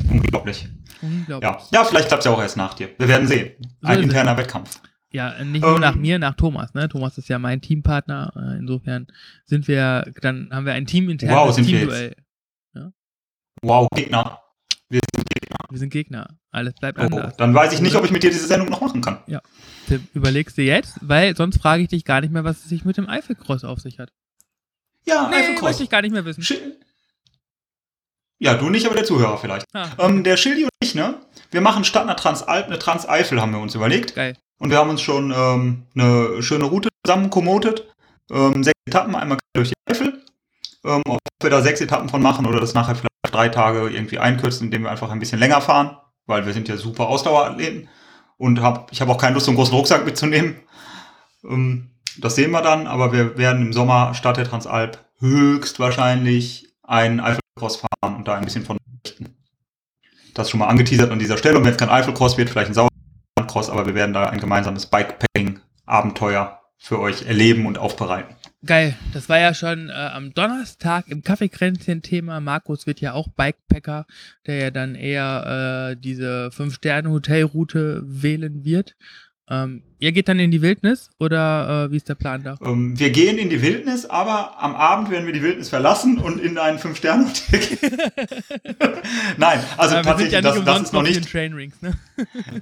Unglaublich. 0.09 0.67
Unglaublich. 1.01 1.49
Ja, 1.49 1.61
ja 1.71 1.83
vielleicht 1.83 2.07
klappt 2.07 2.21
es 2.21 2.25
ja 2.25 2.31
auch 2.31 2.41
erst 2.41 2.57
nach 2.57 2.75
dir. 2.75 2.89
Wir 2.97 3.07
werden 3.07 3.27
sehen. 3.27 3.53
So 3.81 3.87
Ein 3.87 4.03
interner 4.03 4.33
es. 4.33 4.37
Wettkampf. 4.37 4.79
Ja, 5.11 5.43
nicht 5.43 5.61
nur 5.61 5.75
um, 5.75 5.81
nach 5.81 5.95
ähm. 5.95 6.01
mir, 6.01 6.19
nach 6.19 6.35
Thomas. 6.35 6.73
Ne? 6.73 6.89
Thomas 6.89 7.17
ist 7.17 7.29
ja 7.29 7.39
mein 7.39 7.61
Teampartner. 7.61 8.33
Äh, 8.35 8.59
insofern 8.59 9.07
sind 9.45 9.67
wir, 9.67 10.11
dann 10.21 10.49
haben 10.51 10.65
wir 10.65 10.73
ein 10.73 10.85
Team 10.85 11.09
intern. 11.09 11.35
Wow, 11.35 11.53
sind 11.53 11.65
Teamduell. 11.65 11.89
wir 11.89 12.07
jetzt? 12.07 12.21
Ja? 12.73 12.91
Wow, 13.61 13.87
Gegner. 13.95 14.39
Wir 14.89 15.01
sind 15.13 15.25
Gegner. 15.29 15.57
Wir 15.69 15.79
sind 15.79 15.89
Gegner. 15.89 16.27
Alles 16.51 16.73
bleibt 16.75 16.99
oh, 16.99 17.03
anders. 17.03 17.37
Dann 17.37 17.53
weiß 17.53 17.73
ich 17.73 17.81
nicht, 17.81 17.95
ob 17.95 18.05
ich 18.05 18.11
mit 18.11 18.23
dir 18.23 18.29
diese 18.29 18.47
Sendung 18.47 18.69
noch 18.69 18.81
machen 18.81 19.01
kann. 19.01 19.19
Ja. 19.27 19.41
Tim, 19.87 20.07
überlegst 20.13 20.57
du 20.57 20.61
jetzt, 20.61 20.97
weil 21.01 21.35
sonst 21.35 21.59
frage 21.59 21.83
ich 21.83 21.89
dich 21.89 22.05
gar 22.05 22.21
nicht 22.21 22.31
mehr, 22.31 22.43
was 22.43 22.57
es 22.59 22.69
sich 22.69 22.85
mit 22.85 22.97
dem 22.97 23.09
Eifelcross 23.09 23.63
auf 23.63 23.79
sich 23.79 23.99
hat. 23.99 24.11
Ja, 25.05 25.29
nee, 25.29 25.37
Eifelcross. 25.37 25.63
möchte 25.63 25.83
ich 25.83 25.89
gar 25.89 26.01
nicht 26.01 26.11
mehr 26.11 26.25
wissen. 26.25 26.43
Sch 26.43 26.55
ja, 28.43 28.55
du 28.55 28.69
nicht, 28.69 28.85
aber 28.85 28.95
der 28.95 29.05
Zuhörer 29.05 29.37
vielleicht. 29.37 29.65
Ah. 29.73 29.87
Ähm, 29.99 30.25
der 30.25 30.35
Schildi 30.35 30.65
und 30.65 30.69
ich, 30.81 30.95
ne? 30.95 31.15
Wir 31.51 31.61
machen 31.61 31.85
statt 31.85 32.03
einer 32.03 32.17
Transalp 32.17 32.67
eine 32.67 32.77
Transeifel, 32.77 33.39
haben 33.39 33.53
wir 33.53 33.59
uns 33.59 33.73
überlegt. 33.73 34.15
Geil. 34.15 34.35
Und 34.59 34.69
wir 34.69 34.77
haben 34.77 34.89
uns 34.89 35.01
schon 35.01 35.33
ähm, 35.35 35.83
eine 35.95 36.43
schöne 36.43 36.65
Route 36.65 36.89
zusammen 37.05 37.29
komotet. 37.29 37.87
Ähm, 38.29 38.61
sechs 38.63 38.77
Etappen, 38.85 39.15
einmal 39.15 39.37
durch 39.53 39.69
die 39.69 39.75
Eifel. 39.89 40.21
Ähm, 40.83 41.01
ob 41.07 41.19
wir 41.41 41.49
da 41.49 41.61
sechs 41.61 41.79
Etappen 41.79 42.09
von 42.09 42.21
machen 42.21 42.45
oder 42.45 42.59
das 42.59 42.73
nachher 42.73 42.95
vielleicht 42.95 43.33
drei 43.33 43.47
Tage 43.47 43.89
irgendwie 43.89 44.19
einkürzen, 44.19 44.65
indem 44.65 44.83
wir 44.83 44.91
einfach 44.91 45.09
ein 45.09 45.19
bisschen 45.19 45.39
länger 45.39 45.61
fahren, 45.61 45.97
weil 46.25 46.45
wir 46.45 46.51
sind 46.51 46.67
ja 46.67 46.75
super 46.75 47.07
Ausdauerathleten 47.07 47.87
und 48.35 48.61
hab, 48.61 48.91
ich 48.91 48.99
habe 48.99 49.11
auch 49.13 49.17
keine 49.17 49.35
Lust, 49.35 49.45
so 49.45 49.51
einen 49.51 49.57
großen 49.57 49.73
Rucksack 49.73 50.05
mitzunehmen. 50.05 50.57
Ähm, 51.45 51.91
das 52.19 52.35
sehen 52.35 52.51
wir 52.51 52.61
dann, 52.61 52.87
aber 52.87 53.13
wir 53.13 53.37
werden 53.37 53.61
im 53.61 53.71
Sommer 53.71 54.13
statt 54.13 54.35
der 54.35 54.49
Transalp 54.49 54.99
höchstwahrscheinlich 55.19 56.73
einen 56.83 57.21
Eifelcross 57.53 57.77
fahren 57.77 58.15
und 58.15 58.27
da 58.27 58.35
ein 58.35 58.43
bisschen 58.43 58.65
von 58.65 58.77
berichten. 59.03 59.35
Das 60.33 60.49
schon 60.49 60.59
mal 60.59 60.67
angeteasert 60.67 61.11
an 61.11 61.19
dieser 61.19 61.37
Stelle. 61.37 61.57
Und 61.57 61.63
wenn 61.63 61.71
es 61.71 61.77
kein 61.77 61.89
Eifelcross 61.89 62.37
wird, 62.37 62.49
vielleicht 62.49 62.71
ein 62.71 62.73
Sauerlandcross, 62.73 63.69
aber 63.69 63.85
wir 63.85 63.95
werden 63.95 64.13
da 64.13 64.29
ein 64.29 64.39
gemeinsames 64.39 64.87
Bikepacking-Abenteuer 64.87 66.59
für 66.77 66.99
euch 66.99 67.25
erleben 67.25 67.65
und 67.65 67.77
aufbereiten. 67.77 68.35
Geil, 68.65 68.95
das 69.13 69.29
war 69.29 69.39
ja 69.39 69.53
schon 69.53 69.89
äh, 69.89 69.93
am 69.93 70.33
Donnerstag 70.33 71.07
im 71.07 71.21
Kaffeekränzchen-Thema. 71.21 72.39
Markus 72.39 72.87
wird 72.87 73.01
ja 73.01 73.13
auch 73.13 73.27
Bikepacker, 73.27 74.05
der 74.47 74.55
ja 74.55 74.71
dann 74.71 74.95
eher 74.95 75.91
äh, 75.91 75.95
diese 75.97 76.49
Fünf-Sterne-Hotelroute 76.51 78.03
wählen 78.05 78.63
wird. 78.63 78.95
Ähm, 79.49 79.83
ihr 79.99 80.13
geht 80.13 80.29
dann 80.29 80.39
in 80.39 80.51
die 80.51 80.61
Wildnis 80.61 81.09
oder 81.19 81.85
äh, 81.85 81.91
wie 81.91 81.97
ist 81.97 82.07
der 82.07 82.15
Plan 82.15 82.43
da? 82.43 82.55
Um, 82.61 82.91
ähm, 82.91 82.99
wir 82.99 83.09
gehen 83.09 83.37
in 83.37 83.49
die 83.49 83.61
Wildnis, 83.61 84.05
aber 84.05 84.61
am 84.61 84.73
Abend 84.73 85.09
werden 85.09 85.25
wir 85.25 85.33
die 85.33 85.41
Wildnis 85.41 85.67
verlassen 85.69 86.17
und 86.17 86.39
in 86.39 86.57
ein 86.57 86.79
Fünf-Sterne-Hotel 86.79 87.59
gehen. 87.59 87.97
Nein, 89.37 89.59
also 89.77 89.95
aber 89.95 90.03
tatsächlich, 90.03 90.33
ja 90.33 90.41
das, 90.41 90.63
das 90.63 90.81
ist 90.83 90.93
noch 90.93 91.03
nicht. 91.03 91.29
Trainrings, 91.29 91.81
ne? 91.81 91.93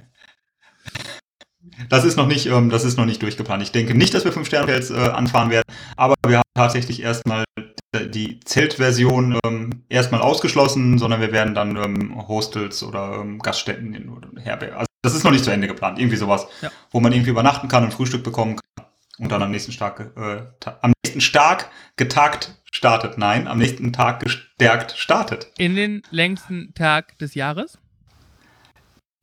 Das 1.88 2.04
ist 2.04 2.16
noch 2.16 2.26
nicht, 2.26 2.46
ähm, 2.46 2.70
das 2.70 2.84
ist 2.84 2.98
noch 2.98 3.06
nicht 3.06 3.22
durchgeplant. 3.22 3.62
Ich 3.62 3.70
denke 3.70 3.94
nicht, 3.94 4.12
dass 4.12 4.24
wir 4.24 4.32
fünf 4.32 4.48
Sterne 4.48 4.66
Hotels 4.66 4.90
äh, 4.90 4.94
anfahren 4.94 5.50
werden, 5.50 5.64
aber 5.96 6.16
wir 6.26 6.38
haben 6.38 6.48
tatsächlich 6.54 7.00
erstmal 7.02 7.44
die 7.94 8.40
Zeltversion 8.40 9.38
ähm, 9.44 9.84
erstmal 9.88 10.22
ausgeschlossen, 10.22 10.98
sondern 10.98 11.20
wir 11.20 11.32
werden 11.32 11.54
dann 11.54 11.76
ähm, 11.76 12.26
Hostels 12.26 12.82
oder 12.82 13.20
ähm, 13.20 13.38
Gaststätten 13.38 13.94
in 13.94 14.08
oder 14.08 14.28
Herberge. 14.40 14.76
Also 14.76 14.86
das 15.02 15.14
ist 15.14 15.24
noch 15.24 15.32
nicht 15.32 15.44
zu 15.44 15.50
Ende 15.50 15.66
geplant. 15.66 15.98
Irgendwie 15.98 16.16
sowas, 16.16 16.46
ja. 16.62 16.70
wo 16.90 17.00
man 17.00 17.12
irgendwie 17.12 17.30
übernachten 17.30 17.68
kann 17.68 17.84
und 17.84 17.92
Frühstück 17.92 18.22
bekommen 18.22 18.56
kann 18.56 18.86
und 19.18 19.30
dann 19.30 19.42
am 19.42 19.50
nächsten 19.50 19.72
Tag, 19.72 20.00
äh, 20.16 20.42
am 20.80 20.92
nächsten 21.04 21.20
Tag 21.32 21.70
getagt 21.96 22.54
startet. 22.72 23.18
Nein, 23.18 23.46
am 23.46 23.58
nächsten 23.58 23.92
Tag 23.92 24.20
gestärkt 24.20 24.94
startet. 24.96 25.50
In 25.58 25.76
den 25.76 26.02
längsten 26.10 26.72
Tag 26.74 27.18
des 27.18 27.34
Jahres? 27.34 27.78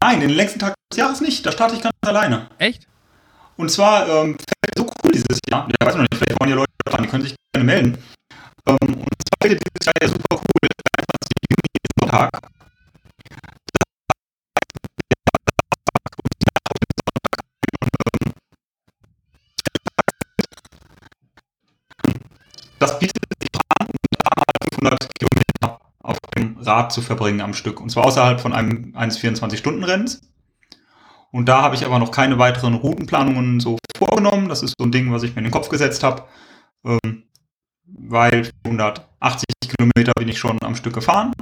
Nein, 0.01 0.19
den 0.19 0.29
längsten 0.29 0.59
Tag 0.59 0.75
des 0.91 0.97
Jahres 0.97 1.21
nicht. 1.21 1.45
Da 1.45 1.51
starte 1.51 1.75
ich 1.75 1.81
ganz 1.81 1.93
alleine. 2.01 2.49
Echt? 2.59 2.88
Und 3.57 3.71
zwar 3.71 4.07
ähm, 4.07 4.38
so 4.77 4.85
cool 4.85 5.11
dieses 5.11 5.39
Jahr. 5.49 5.67
Ja, 5.67 5.88
weiß 5.88 5.95
noch 5.95 6.01
nicht, 6.03 6.15
vielleicht 6.15 6.39
wollen 6.39 6.51
die 6.51 6.55
Leute 6.55 6.71
dran, 6.85 7.03
die 7.03 7.09
können 7.09 7.23
sich 7.23 7.35
gerne 7.53 7.65
melden. 7.65 7.97
Ähm, 8.68 8.78
und 8.80 9.16
zwar 9.28 9.38
fällt 9.42 9.62
dieses 9.63 9.86
Jahr 9.86 9.96
ja 10.01 10.08
super 10.08 10.36
cool. 10.36 10.70
Der 10.70 11.06
23. 11.06 11.28
Juni 11.50 11.70
ist 11.84 11.94
Sonntag. 12.00 12.50
Das 22.80 22.98
bietet 22.98 23.18
sich 23.42 23.50
an, 23.78 23.88
und 23.88 24.75
500 24.75 25.10
Kilometer 25.20 25.82
auf 26.01 26.18
dem 26.38 26.58
Rad 26.60 26.94
zu 26.94 27.01
verbringen 27.01 27.42
am 27.42 27.54
Stück. 27.54 27.82
Und 27.82 27.89
zwar 27.89 28.06
außerhalb 28.06 28.39
von 28.39 28.54
einem 28.54 28.96
eines 28.96 29.20
24-Stunden-Rennens. 29.20 30.22
Und 31.32 31.48
da 31.48 31.62
habe 31.62 31.75
ich 31.75 31.86
aber 31.86 32.00
noch 32.00 32.12
keine 32.12 32.39
weiteren 32.39 32.74
Routenplanungen 32.74 33.60
so 33.60 33.78
vorgenommen. 33.96 34.50
Das 34.50 34.63
ist 34.63 34.75
so 34.78 34.86
ein 34.86 34.92
Ding, 34.92 35.12
was 35.12 35.24
ich 35.24 35.32
mir 35.36 35.39
in 35.39 35.44
den 35.46 35.51
Kopf 35.51 35.70
gesetzt 35.70 36.04
habe. 36.04 36.24
Ähm, 36.86 37.24
weil 37.98 38.50
180 38.63 39.46
Kilometer 39.62 40.12
bin 40.17 40.27
ich 40.27 40.39
schon 40.39 40.62
am 40.62 40.75
Stück 40.75 40.93
gefahren 40.93 41.34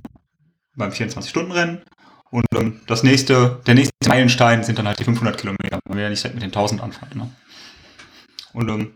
beim 0.76 0.92
24-Stunden-Rennen. 0.92 1.82
Und 2.30 2.46
ähm, 2.56 2.82
das 2.88 3.04
nächste, 3.04 3.62
der 3.66 3.76
nächste 3.76 3.94
Meilenstein 4.08 4.64
sind 4.64 4.78
dann 4.78 4.88
halt 4.88 5.00
die 5.00 5.06
500 5.06 5.38
Kilometer. 5.38 5.80
Man 5.88 5.98
will 5.98 6.04
ja 6.04 6.10
nicht 6.10 6.24
mit 6.26 6.42
den 6.42 6.50
1000 6.50 6.82
anfangen. 6.82 7.18
Ne? 7.18 7.32
Und 8.54 8.70
ähm, 8.70 8.94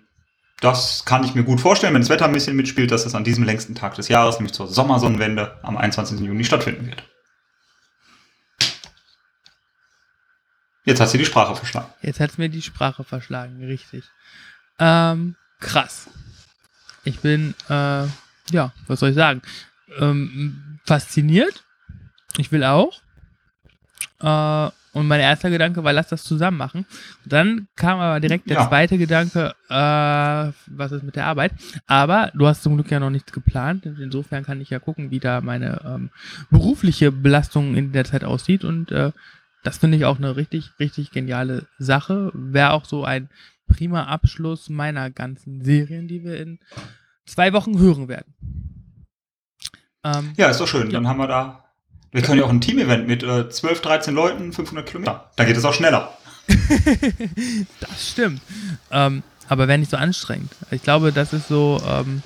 das 0.60 1.05
kann 1.05 1.24
ich 1.24 1.34
mir 1.34 1.43
gut 1.43 1.60
vorstellen, 1.60 1.93
wenn 1.93 2.01
das 2.01 2.10
Wetter 2.10 2.25
ein 2.25 2.34
bisschen 2.34 2.55
mitspielt, 2.55 2.91
dass 2.91 3.05
es 3.05 3.15
an 3.15 3.24
diesem 3.24 3.43
längsten 3.43 3.74
Tag 3.74 3.96
des 3.96 4.10
Jahres, 4.10 4.36
nämlich 4.36 4.53
zur 4.53 4.67
Sommersonnenwende, 4.67 5.60
am 5.63 5.77
21. 5.77 6.20
Juni 6.20 6.43
stattfinden 6.43 6.88
wird. 6.88 7.03
Jetzt 10.86 11.00
hast 11.00 11.13
du 11.13 11.17
die 11.17 11.25
Sprache 11.25 11.55
verschlagen. 11.55 11.91
Jetzt 12.01 12.20
hat 12.20 12.31
es 12.31 12.38
mir 12.38 12.50
die 12.50 12.62
Sprache 12.62 13.03
verschlagen, 13.03 13.63
richtig. 13.63 14.03
Ähm, 14.79 15.36
krass. 15.60 16.10
Ich 17.03 17.20
bin, 17.20 17.55
äh, 17.70 18.05
ja, 18.51 18.74
was 18.88 19.00
soll 19.00 19.10
ich 19.10 19.15
sagen? 19.15 19.41
Ähm, 20.00 20.79
fasziniert. 20.86 21.63
Ich 22.38 22.51
will 22.51 22.63
auch. 22.63 23.01
Äh, 24.22 24.72
und 24.93 25.08
mein 25.08 25.22
erster 25.22 25.50
Gedanke 25.50 25.84
war, 25.84 25.93
lass 25.93 26.10
das 26.10 26.24
zusammen 26.24 26.58
machen. 26.58 26.86
Dann 27.25 27.67
kam 27.77 28.00
aber 28.00 28.20
direkt 28.20 28.50
der 28.50 28.58
ja. 28.58 28.67
zweite 28.67 28.98
Gedanke, 28.98 29.55
äh, 29.70 29.74
was 29.74 30.91
ist 30.91 31.03
mit 31.03 31.15
der 31.15 31.27
Arbeit? 31.27 31.53
Aber 31.88 32.31
du 32.34 32.46
hast 32.46 32.63
zum 32.63 32.75
Glück 32.75 32.91
ja 32.91 33.00
noch 33.00 33.10
nichts 33.10 33.31
geplant. 33.31 33.86
Insofern 33.86 34.43
kann 34.43 34.60
ich 34.60 34.70
ja 34.70 34.79
gucken, 34.79 35.10
wie 35.10 35.20
da 35.20 35.39
meine 35.39 35.81
ähm, 35.86 36.10
berufliche 36.50 37.12
Belastung 37.12 37.75
in 37.75 37.93
der 37.93 38.03
Zeit 38.03 38.25
aussieht. 38.25 38.65
Und 38.65 38.91
äh, 38.91 39.13
das 39.63 39.77
finde 39.77 39.96
ich 39.96 40.05
auch 40.05 40.17
eine 40.17 40.36
richtig, 40.36 40.72
richtig 40.77 41.12
geniale 41.12 41.67
Sache. 41.77 42.31
Wäre 42.34 42.74
auch 42.74 42.84
so 42.84 43.05
ein 43.05 43.29
prima 43.72 44.04
Abschluss 44.04 44.70
meiner 44.70 45.10
ganzen 45.10 45.63
Serien, 45.63 46.08
die 46.08 46.24
wir 46.24 46.40
in 46.40 46.60
zwei 47.25 47.54
Wochen 47.54 47.80
hören 47.80 48.08
werden. 48.08 48.34
Ähm, 50.04 50.34
ja, 50.38 50.50
ist 50.50 50.60
doch 50.60 50.68
schön. 50.68 50.88
Ja. 50.88 50.94
Dann 50.94 51.08
haben 51.08 51.18
wir 51.18 51.28
da. 51.28 51.66
Wir 52.12 52.22
können 52.22 52.40
ja 52.40 52.46
auch 52.46 52.50
ein 52.50 52.62
Team-Event 52.62 53.08
mit 53.08 53.24
äh, 53.24 53.50
12, 53.50 53.82
13 53.82 54.13
Leuten, 54.13 54.51
500 54.51 54.86
Kilometer. 54.86 55.32
Da 55.38 55.46
geht 55.46 55.56
es 55.56 55.63
auch 55.63 55.74
schneller. 55.74 56.18
das 57.80 58.10
stimmt. 58.12 58.42
Ähm, 58.92 59.24
aber 59.48 59.68
wäre 59.68 59.78
nicht 59.78 59.92
so 59.92 59.98
anstrengend. 59.98 60.51
Ich 60.72 60.84
glaube, 60.84 61.12
das 61.12 61.34
ist 61.34 61.48
so. 61.48 61.82
Ähm, 61.88 62.22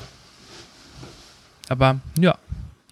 aber 1.69 1.99
ja. 2.19 2.35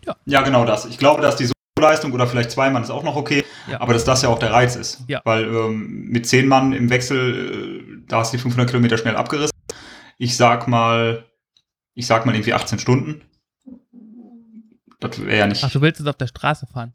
ja. 0.06 0.16
Ja, 0.26 0.42
genau 0.42 0.66
das. 0.66 0.86
Ich 0.86 0.98
glaube, 0.98 1.22
dass 1.22 1.36
die 1.36 1.50
Leistung 1.80 2.14
oder 2.14 2.28
vielleicht 2.28 2.52
zwei 2.52 2.70
Mann 2.70 2.84
ist 2.84 2.90
auch 2.90 3.04
noch 3.04 3.16
okay, 3.16 3.44
ja. 3.70 3.82
aber 3.82 3.94
dass 3.94 4.06
das 4.06 4.22
ja 4.22 4.30
auch 4.30 4.40
der 4.40 4.52
Reiz 4.52 4.76
ist. 4.76 5.02
Ja. 5.08 5.22
Weil 5.24 5.44
ähm, 5.44 6.08
mit 6.10 6.26
zehn 6.28 6.48
Mann 6.48 6.74
im 6.74 6.90
Wechsel, 6.90 7.83
äh, 7.83 7.83
da 8.14 8.20
hast 8.20 8.32
du 8.32 8.38
die 8.38 8.44
500 8.44 8.70
Kilometer 8.70 8.98
schnell 8.98 9.16
abgerissen. 9.16 9.58
Ich 10.20 10.38
sag 10.38 10.68
mal, 10.68 11.26
ich 11.96 12.06
sag 12.06 12.26
mal 12.26 12.36
irgendwie 12.36 12.54
18 12.54 12.78
Stunden. 12.78 13.24
Das 15.00 15.20
wäre 15.20 15.38
ja 15.40 15.48
nicht. 15.48 15.64
Ach, 15.64 15.72
du 15.72 15.82
willst 15.82 16.00
jetzt 16.00 16.08
auf 16.08 16.18
der 16.18 16.28
Straße 16.28 16.68
fahren? 16.68 16.94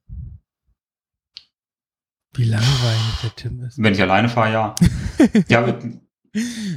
Wie 2.35 2.45
langweilig 2.45 3.21
der 3.23 3.35
Tim 3.35 3.63
ist. 3.65 3.83
Wenn 3.83 3.95
ich 3.95 4.01
alleine 4.01 4.29
fahre, 4.29 4.53
ja. 4.53 4.75
ja, 5.49 5.79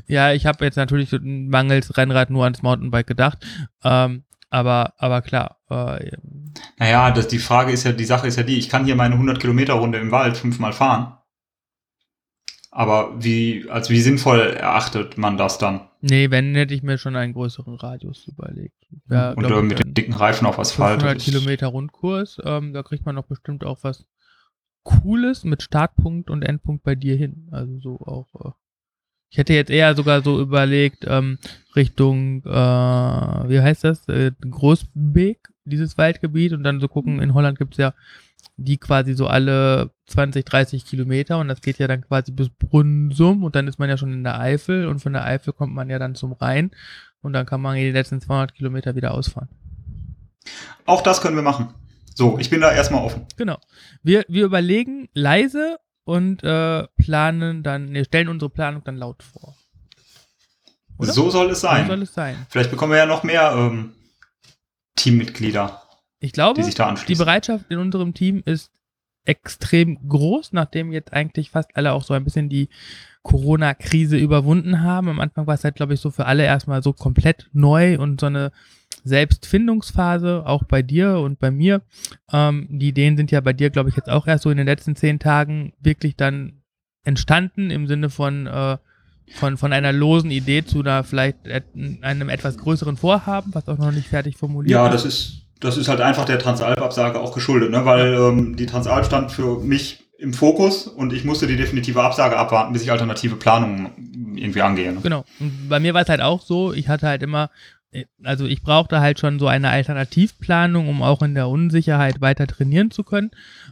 ja, 0.07 0.33
ich 0.33 0.47
habe 0.47 0.65
jetzt 0.65 0.77
natürlich 0.77 1.15
mangels 1.21 1.95
Rennrad 1.95 2.31
nur 2.31 2.45
ans 2.45 2.63
Mountainbike 2.63 3.05
gedacht. 3.05 3.45
Ähm, 3.83 4.23
aber, 4.49 4.93
aber 4.97 5.21
klar. 5.21 5.57
Äh, 5.69 6.17
naja, 6.79 7.11
das, 7.11 7.27
die 7.27 7.37
Frage 7.37 7.71
ist 7.71 7.83
ja, 7.83 7.91
die 7.91 8.05
Sache 8.05 8.27
ist 8.27 8.37
ja 8.37 8.43
die, 8.43 8.57
ich 8.57 8.69
kann 8.69 8.85
hier 8.85 8.95
meine 8.95 9.13
100 9.13 9.39
Kilometer 9.39 9.73
Runde 9.73 9.99
im 9.99 10.11
Wald 10.11 10.35
fünfmal 10.35 10.73
fahren. 10.73 11.15
Aber 12.71 13.21
wie, 13.21 13.69
also 13.69 13.89
wie 13.89 13.99
sinnvoll 13.99 14.39
erachtet 14.39 15.17
man 15.17 15.37
das 15.37 15.57
dann? 15.57 15.81
Nee, 15.99 16.31
wenn, 16.31 16.55
hätte 16.55 16.73
ich 16.73 16.83
mir 16.83 16.97
schon 16.97 17.17
einen 17.17 17.33
größeren 17.33 17.75
Radius 17.75 18.27
überlegt. 18.27 18.87
Ja, 19.09 19.31
Und 19.31 19.43
äh, 19.43 19.61
mit 19.61 19.83
den 19.83 19.93
dicken 19.93 20.13
Reifen 20.13 20.47
auf 20.47 20.57
Asphalt. 20.57 21.03
100 21.03 21.21
Kilometer 21.21 21.67
Rundkurs, 21.67 22.37
ähm, 22.43 22.71
da 22.73 22.81
kriegt 22.81 23.05
man 23.05 23.17
doch 23.17 23.25
bestimmt 23.25 23.65
auch 23.65 23.79
was 23.81 24.05
Cooles 24.83 25.43
mit 25.43 25.61
Startpunkt 25.61 26.29
und 26.29 26.43
Endpunkt 26.43 26.83
bei 26.83 26.95
dir 26.95 27.15
hin. 27.15 27.49
Also 27.51 27.77
so 27.79 27.99
auch. 27.99 28.27
Äh, 28.45 28.51
ich 29.29 29.37
hätte 29.37 29.53
jetzt 29.53 29.71
eher 29.71 29.95
sogar 29.95 30.21
so 30.21 30.41
überlegt, 30.41 31.05
ähm, 31.07 31.37
Richtung, 31.75 32.43
äh, 32.43 32.49
wie 33.49 33.61
heißt 33.61 33.85
das, 33.85 34.05
äh, 34.09 34.31
Großbeek, 34.41 35.47
dieses 35.63 35.97
Waldgebiet 35.97 36.51
und 36.51 36.63
dann 36.63 36.81
so 36.81 36.89
gucken, 36.89 37.21
in 37.21 37.33
Holland 37.33 37.57
gibt 37.57 37.73
es 37.73 37.77
ja 37.77 37.93
die 38.57 38.77
quasi 38.77 39.13
so 39.13 39.27
alle 39.27 39.91
20, 40.07 40.45
30 40.45 40.85
Kilometer 40.85 41.39
und 41.39 41.47
das 41.47 41.61
geht 41.61 41.79
ja 41.79 41.87
dann 41.87 42.01
quasi 42.01 42.31
bis 42.31 42.49
Brunsum 42.49 43.43
und 43.43 43.55
dann 43.55 43.67
ist 43.67 43.79
man 43.79 43.89
ja 43.89 43.97
schon 43.97 44.13
in 44.13 44.23
der 44.23 44.39
Eifel 44.39 44.87
und 44.87 44.99
von 44.99 45.13
der 45.13 45.25
Eifel 45.25 45.53
kommt 45.53 45.73
man 45.73 45.89
ja 45.89 45.99
dann 45.99 46.15
zum 46.15 46.33
Rhein 46.33 46.71
und 47.21 47.33
dann 47.33 47.45
kann 47.45 47.61
man 47.61 47.75
die 47.75 47.91
letzten 47.91 48.21
200 48.21 48.53
Kilometer 48.53 48.95
wieder 48.95 49.13
ausfahren. 49.13 49.49
Auch 50.85 51.01
das 51.01 51.21
können 51.21 51.35
wir 51.35 51.43
machen. 51.43 51.73
So, 52.13 52.37
ich 52.39 52.49
bin 52.49 52.61
da 52.61 52.71
erstmal 52.71 53.03
offen. 53.03 53.25
Genau. 53.37 53.57
Wir, 54.03 54.25
wir 54.27 54.45
überlegen 54.45 55.09
leise 55.13 55.77
und 56.03 56.43
äh, 56.43 56.87
planen 56.97 57.63
dann, 57.63 57.91
ne, 57.91 58.05
stellen 58.05 58.27
unsere 58.27 58.49
Planung 58.49 58.83
dann 58.83 58.97
laut 58.97 59.23
vor. 59.23 59.55
Oder? 60.97 61.13
So 61.13 61.29
soll 61.29 61.49
es 61.51 61.61
sein. 61.61 61.85
So 61.85 61.93
soll 61.93 62.01
es 62.03 62.13
sein. 62.13 62.45
Vielleicht 62.49 62.69
bekommen 62.69 62.91
wir 62.91 62.99
ja 62.99 63.05
noch 63.05 63.23
mehr 63.23 63.53
ähm, 63.55 63.93
Teammitglieder. 64.95 65.81
Ich 66.21 66.33
glaube, 66.33 66.61
die, 66.61 67.05
die 67.07 67.15
Bereitschaft 67.15 67.65
in 67.69 67.79
unserem 67.79 68.13
Team 68.13 68.43
ist 68.45 68.71
extrem 69.25 70.07
groß, 70.07 70.53
nachdem 70.53 70.91
jetzt 70.91 71.13
eigentlich 71.13 71.49
fast 71.49 71.75
alle 71.75 71.93
auch 71.93 72.03
so 72.03 72.13
ein 72.13 72.23
bisschen 72.23 72.47
die 72.47 72.69
Corona-Krise 73.23 74.17
überwunden 74.17 74.81
haben. 74.81 75.09
Am 75.09 75.19
Anfang 75.19 75.47
war 75.47 75.55
es 75.55 75.63
halt, 75.63 75.75
glaube 75.75 75.95
ich, 75.95 75.99
so 75.99 76.11
für 76.11 76.25
alle 76.25 76.43
erstmal 76.43 76.81
so 76.81 76.93
komplett 76.93 77.49
neu 77.53 77.99
und 77.99 78.19
so 78.19 78.27
eine 78.27 78.51
Selbstfindungsphase, 79.03 80.43
auch 80.45 80.63
bei 80.63 80.83
dir 80.83 81.17
und 81.17 81.39
bei 81.39 81.49
mir. 81.49 81.81
Ähm, 82.31 82.67
die 82.69 82.89
Ideen 82.89 83.17
sind 83.17 83.31
ja 83.31 83.41
bei 83.41 83.53
dir, 83.53 83.71
glaube 83.71 83.89
ich, 83.89 83.95
jetzt 83.95 84.09
auch 84.09 84.27
erst 84.27 84.43
so 84.43 84.51
in 84.51 84.57
den 84.57 84.67
letzten 84.67 84.95
zehn 84.95 85.19
Tagen 85.19 85.73
wirklich 85.79 86.15
dann 86.15 86.61
entstanden 87.03 87.71
im 87.71 87.87
Sinne 87.87 88.09
von, 88.11 88.45
äh, 88.45 88.77
von, 89.33 89.57
von 89.57 89.73
einer 89.73 89.91
losen 89.91 90.29
Idee 90.29 90.63
zu 90.63 90.81
einer 90.81 91.03
vielleicht 91.03 91.37
einem 92.01 92.29
etwas 92.29 92.57
größeren 92.57 92.97
Vorhaben, 92.97 93.53
was 93.53 93.67
auch 93.67 93.77
noch 93.77 93.91
nicht 93.91 94.07
fertig 94.07 94.37
formuliert 94.37 94.71
ist. 94.71 94.75
Ja, 94.75 94.89
das 94.89 95.05
ist, 95.05 95.40
das 95.61 95.77
ist 95.77 95.87
halt 95.87 96.01
einfach 96.01 96.25
der 96.25 96.39
Transalp-Absage 96.39 97.19
auch 97.19 97.33
geschuldet, 97.33 97.71
ne? 97.71 97.85
weil 97.85 98.13
ähm, 98.13 98.55
die 98.57 98.65
Transalp 98.65 99.05
stand 99.05 99.31
für 99.31 99.59
mich 99.59 100.09
im 100.17 100.33
Fokus 100.33 100.87
und 100.87 101.13
ich 101.13 101.23
musste 101.23 101.47
die 101.47 101.55
definitive 101.55 102.03
Absage 102.03 102.37
abwarten, 102.37 102.73
bis 102.73 102.83
ich 102.83 102.91
alternative 102.91 103.35
Planungen 103.37 104.35
irgendwie 104.35 104.61
angehe. 104.61 104.91
Ne? 104.91 104.99
Genau. 105.01 105.23
Und 105.39 105.69
bei 105.69 105.79
mir 105.79 105.93
war 105.93 106.01
es 106.01 106.09
halt 106.09 106.21
auch 106.21 106.41
so, 106.41 106.73
ich 106.73 106.89
hatte 106.89 107.07
halt 107.07 107.23
immer 107.23 107.49
also 108.23 108.45
ich 108.45 108.61
brauchte 108.61 109.01
halt 109.01 109.19
schon 109.19 109.37
so 109.37 109.47
eine 109.47 109.69
Alternativplanung, 109.69 110.87
um 110.87 111.01
auch 111.01 111.21
in 111.21 111.35
der 111.35 111.49
Unsicherheit 111.49 112.21
weiter 112.21 112.47
trainieren 112.47 112.89
zu 112.89 113.03
können, 113.03 113.31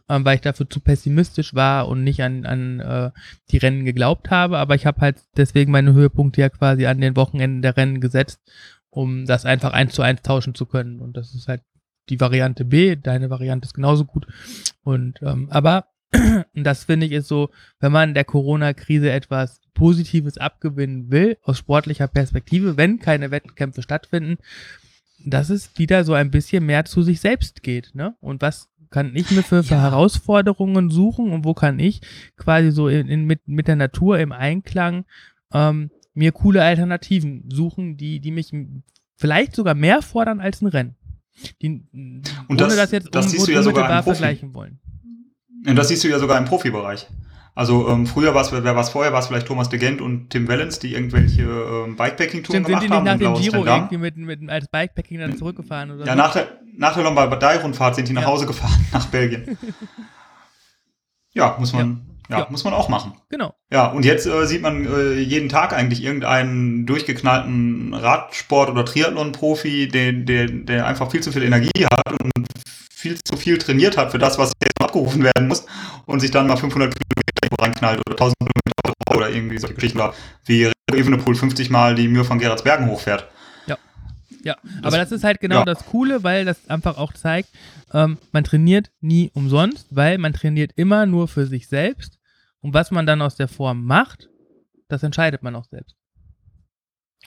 ähm, 0.09 0.25
weil 0.25 0.35
ich 0.35 0.41
dafür 0.41 0.69
zu 0.69 0.81
pessimistisch 0.81 1.53
war 1.53 1.87
und 1.87 2.03
nicht 2.03 2.21
an, 2.21 2.45
an 2.45 2.79
äh, 2.81 3.11
die 3.51 3.57
Rennen 3.57 3.85
geglaubt 3.85 4.29
habe. 4.29 4.57
Aber 4.57 4.75
ich 4.75 4.85
habe 4.85 4.99
halt 5.01 5.17
deswegen 5.37 5.71
meine 5.71 5.93
Höhepunkte 5.93 6.41
ja 6.41 6.49
quasi 6.49 6.85
an 6.85 6.99
den 6.99 7.15
Wochenenden 7.15 7.61
der 7.61 7.77
Rennen 7.77 8.01
gesetzt, 8.01 8.41
um 8.89 9.25
das 9.25 9.45
einfach 9.45 9.71
eins 9.71 9.93
zu 9.93 10.01
eins 10.01 10.21
tauschen 10.21 10.53
zu 10.53 10.65
können. 10.65 10.99
Und 10.99 11.15
das 11.15 11.33
ist 11.33 11.47
halt 11.47 11.61
die 12.09 12.19
Variante 12.19 12.65
B. 12.65 12.95
Deine 12.95 13.29
Variante 13.29 13.65
ist 13.65 13.73
genauso 13.73 14.05
gut. 14.05 14.27
Und 14.83 15.21
ähm, 15.21 15.47
aber 15.51 15.85
das 16.55 16.85
finde 16.85 17.05
ich 17.05 17.11
ist 17.11 17.27
so, 17.27 17.49
wenn 17.79 17.91
man 17.91 18.13
der 18.13 18.25
Corona-Krise 18.25 19.11
etwas 19.11 19.61
Positives 19.73 20.37
abgewinnen 20.37 21.11
will, 21.11 21.37
aus 21.43 21.57
sportlicher 21.57 22.07
Perspektive, 22.07 22.77
wenn 22.77 22.99
keine 22.99 23.31
Wettkämpfe 23.31 23.81
stattfinden, 23.81 24.37
dass 25.25 25.49
es 25.49 25.77
wieder 25.77 26.03
so 26.03 26.13
ein 26.13 26.31
bisschen 26.31 26.65
mehr 26.65 26.85
zu 26.85 27.03
sich 27.03 27.19
selbst 27.19 27.61
geht. 27.61 27.91
Ne? 27.93 28.15
Und 28.19 28.41
was 28.41 28.69
kann 28.89 29.15
ich 29.15 29.29
mir 29.31 29.43
für, 29.43 29.63
für 29.63 29.75
ja. 29.75 29.81
Herausforderungen 29.81 30.89
suchen 30.89 31.31
und 31.31 31.45
wo 31.45 31.53
kann 31.53 31.79
ich 31.79 32.01
quasi 32.37 32.71
so 32.71 32.87
in, 32.87 33.07
in, 33.07 33.25
mit, 33.25 33.47
mit 33.47 33.67
der 33.67 33.75
Natur 33.75 34.19
im 34.19 34.31
Einklang 34.31 35.05
ähm, 35.53 35.91
mir 36.13 36.31
coole 36.31 36.63
Alternativen 36.63 37.49
suchen, 37.51 37.97
die, 37.97 38.19
die 38.19 38.31
mich 38.31 38.51
vielleicht 39.15 39.55
sogar 39.55 39.75
mehr 39.75 40.01
fordern 40.01 40.39
als 40.39 40.61
ein 40.61 40.67
Rennen. 40.67 40.95
Die, 41.61 41.83
und 42.47 42.61
das, 42.61 42.75
das 42.75 42.91
jetzt 42.91 43.13
das 43.13 43.33
un, 43.33 43.57
unmittelbar 43.57 44.03
vergleichen 44.03 44.53
wollen. 44.53 44.79
Und 45.65 45.75
das 45.75 45.89
siehst 45.89 46.03
du 46.03 46.07
ja 46.07 46.19
sogar 46.19 46.37
im 46.37 46.45
Profibereich. 46.45 47.07
Also 47.55 47.89
ähm, 47.89 48.07
früher 48.07 48.33
war 48.33 48.41
es, 48.41 48.51
wer 48.53 48.63
war 48.63 48.81
es 48.81 48.89
vorher, 48.89 49.11
war 49.11 49.19
es 49.19 49.27
vielleicht 49.27 49.47
Thomas 49.47 49.67
de 49.67 49.79
Gent 49.79 49.99
und 49.99 50.29
Tim 50.29 50.47
Wellens, 50.47 50.79
die 50.79 50.93
irgendwelche 50.93 51.41
ähm, 51.41 51.97
Bikepacking-Touren 51.97 52.63
gemacht 52.63 52.89
haben. 52.89 53.05
Sind 53.05 53.19
die 53.19 53.25
nicht 53.25 53.33
nach 53.33 53.33
dem 53.33 53.51
Giro 53.51 53.65
irgendwie 53.65 53.97
mit, 53.97 54.15
mit, 54.15 54.49
als 54.49 54.67
Bikepacking 54.69 55.19
dann 55.19 55.35
zurückgefahren 55.35 55.91
oder 55.91 56.05
Ja, 56.05 56.13
so? 56.13 56.17
nach 56.17 56.33
der, 56.33 56.47
nach 56.77 56.93
der 56.93 57.03
Lombardei-Rundfahrt 57.03 57.95
sind 57.95 58.07
die 58.07 58.13
nach 58.13 58.21
ja. 58.21 58.27
Hause 58.29 58.45
gefahren, 58.45 58.79
nach 58.93 59.07
Belgien. 59.07 59.57
ja, 61.33 61.57
muss 61.59 61.73
man, 61.73 62.05
ja. 62.07 62.08
Ja. 62.29 62.47
muss 62.49 62.63
man 62.63 62.73
auch 62.73 62.89
machen. 62.89 63.13
Genau. 63.29 63.55
Ja, 63.71 63.87
und 63.87 64.05
jetzt 64.05 64.27
äh, 64.27 64.45
sieht 64.45 64.61
man 64.61 64.85
äh, 64.85 65.19
jeden 65.19 65.49
Tag 65.49 65.73
eigentlich 65.73 66.03
irgendeinen 66.03 66.85
durchgeknallten 66.85 67.93
Radsport- 67.93 68.69
oder 68.69 68.85
Triathlon-Profi, 68.85 69.87
der, 69.87 70.13
der, 70.13 70.47
der 70.47 70.85
einfach 70.85 71.09
viel 71.09 71.21
zu 71.21 71.31
viel 71.31 71.43
Energie 71.43 71.85
hat 71.85 72.11
und 72.11 72.47
viel 72.93 73.17
zu 73.23 73.37
viel 73.37 73.57
trainiert 73.57 73.97
hat 73.97 74.11
für 74.11 74.19
das, 74.19 74.37
was 74.37 74.51
jetzt 74.61 74.79
abgerufen 74.81 75.23
werden 75.23 75.47
muss 75.47 75.65
und 76.05 76.19
sich 76.19 76.31
dann 76.31 76.47
mal 76.47 76.57
500 76.57 76.93
Kilometer 76.93 77.63
reinknallt 77.63 78.01
oder 78.05 78.13
1000 78.13 78.35
Kilometer 78.39 79.15
oder 79.15 79.29
irgendwie 79.29 79.57
solche 79.57 79.75
Geschichten 79.75 79.97
oder 79.97 80.13
wie 80.45 80.69
Evenepoel 80.91 81.35
50 81.35 81.69
Mal 81.69 81.95
die 81.95 82.07
Mühe 82.07 82.25
von 82.25 82.39
Gerardsbergen 82.39 82.87
hochfährt. 82.87 83.27
Ja. 83.65 83.77
Ja, 84.43 84.55
das, 84.63 84.85
aber 84.85 84.97
das 84.97 85.11
ist 85.11 85.23
halt 85.23 85.39
genau 85.39 85.59
ja. 85.59 85.65
das 85.65 85.85
Coole, 85.85 86.23
weil 86.23 86.45
das 86.45 86.69
einfach 86.69 86.97
auch 86.97 87.13
zeigt, 87.13 87.49
ähm, 87.93 88.17
man 88.31 88.43
trainiert 88.43 88.91
nie 89.01 89.31
umsonst, 89.33 89.87
weil 89.89 90.17
man 90.17 90.33
trainiert 90.33 90.71
immer 90.75 91.05
nur 91.05 91.27
für 91.27 91.45
sich 91.45 91.67
selbst 91.67 92.18
und 92.61 92.73
was 92.73 92.91
man 92.91 93.05
dann 93.05 93.21
aus 93.21 93.35
der 93.35 93.47
Form 93.47 93.85
macht, 93.85 94.29
das 94.87 95.03
entscheidet 95.03 95.43
man 95.43 95.55
auch 95.55 95.65
selbst. 95.65 95.95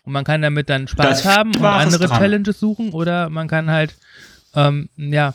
Und 0.05 0.12
man 0.12 0.25
kann 0.25 0.42
damit 0.42 0.68
dann 0.68 0.88
Spaß 0.88 1.25
haben 1.25 1.55
und 1.55 1.64
andere 1.64 2.09
Challenges 2.09 2.59
suchen 2.59 2.92
oder 2.92 3.29
man 3.29 3.47
kann 3.47 3.71
halt, 3.71 3.97
ähm, 4.55 4.88
ja, 4.97 5.35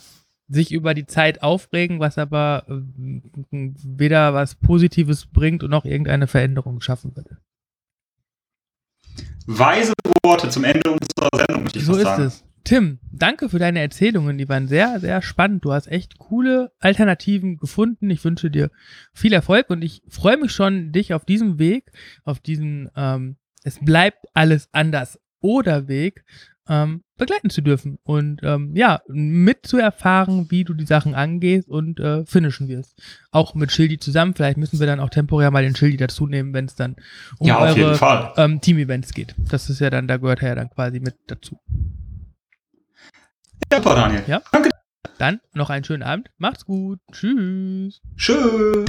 sich 0.50 0.72
über 0.72 0.94
die 0.94 1.06
Zeit 1.06 1.42
aufregen, 1.44 2.00
was 2.00 2.18
aber 2.18 2.66
äh, 2.70 2.74
weder 3.52 4.34
was 4.34 4.56
Positives 4.56 5.26
bringt 5.26 5.64
und 5.64 5.72
noch 5.72 5.86
irgendeine 5.86 6.28
Veränderung 6.28 6.82
schaffen 6.82 7.16
würde. 7.16 7.38
Weise 9.46 9.94
Worte 10.24 10.50
zum 10.50 10.64
Ende 10.64 10.92
unserer 10.92 11.30
Sendung, 11.36 11.64
möchte 11.64 11.80
ich 11.80 11.86
so 11.86 11.94
sagen. 11.94 12.22
So 12.22 12.28
ist 12.28 12.34
es. 12.34 12.47
Tim, 12.68 13.00
danke 13.14 13.48
für 13.48 13.60
deine 13.60 13.80
Erzählungen. 13.80 14.38
Die 14.38 14.50
waren 14.50 14.68
sehr, 14.68 15.00
sehr 15.00 15.22
spannend. 15.22 15.64
Du 15.64 15.72
hast 15.72 15.88
echt 15.88 16.18
coole 16.18 16.74
Alternativen 16.80 17.56
gefunden. 17.56 18.10
Ich 18.10 18.26
wünsche 18.26 18.52
dir 18.52 18.72
viel 19.14 19.32
Erfolg 19.32 19.70
und 19.70 19.82
ich 19.82 20.02
freue 20.10 20.36
mich 20.36 20.52
schon, 20.52 20.92
dich 20.92 21.14
auf 21.14 21.24
diesem 21.24 21.60
Weg, 21.60 21.94
auf 22.26 22.42
diesen 22.42 22.92
ähm, 22.98 23.38
Es 23.64 23.80
bleibt 23.80 24.26
alles 24.34 24.68
anders 24.74 25.18
oder 25.40 25.88
Weg 25.88 26.26
ähm, 26.68 27.06
begleiten 27.16 27.50
zu 27.50 27.62
dürfen 27.62 28.00
und 28.04 28.42
ähm, 28.44 28.76
ja, 28.76 29.00
mit 29.08 29.66
zu 29.66 29.78
erfahren, 29.78 30.48
wie 30.50 30.66
du 30.66 30.74
die 30.74 30.86
Sachen 30.86 31.16
angehst 31.16 31.70
und 31.70 32.02
äh, 32.02 32.26
finishen 32.26 32.68
wirst. 32.68 33.02
Auch 33.32 33.56
mit 33.56 33.72
Schildi 33.72 33.98
zusammen. 33.98 34.34
Vielleicht 34.34 34.58
müssen 34.58 34.78
wir 34.82 34.88
dann 34.88 35.00
auch 35.00 35.10
temporär 35.10 35.52
mal 35.52 35.64
den 35.64 35.78
Schildi 35.78 35.96
dazu 35.96 36.28
nehmen, 36.28 36.54
wenn 36.54 36.66
es 36.66 36.76
dann 36.76 36.98
um 37.40 37.48
Ja, 37.48 37.60
eure 37.62 38.34
ähm, 38.36 38.60
Team-Events 38.60 39.14
geht. 39.14 39.36
Das 39.38 39.70
ist 39.70 39.80
ja 39.80 39.90
dann, 39.90 40.10
da 40.10 40.18
gehört 40.18 40.42
er 40.42 40.50
ja 40.50 40.56
dann 40.56 40.70
quasi 40.70 41.00
mit 41.00 41.16
dazu. 41.28 41.58
Super, 43.72 43.96
Daniel. 43.96 44.24
Ja. 44.28 44.42
Dann 45.18 45.40
noch 45.54 45.70
einen 45.70 45.84
schönen 45.84 46.04
Abend. 46.04 46.30
Macht's 46.38 46.66
gut. 46.66 47.00
Tschüss. 47.12 48.02
Tschüss. 48.16 48.86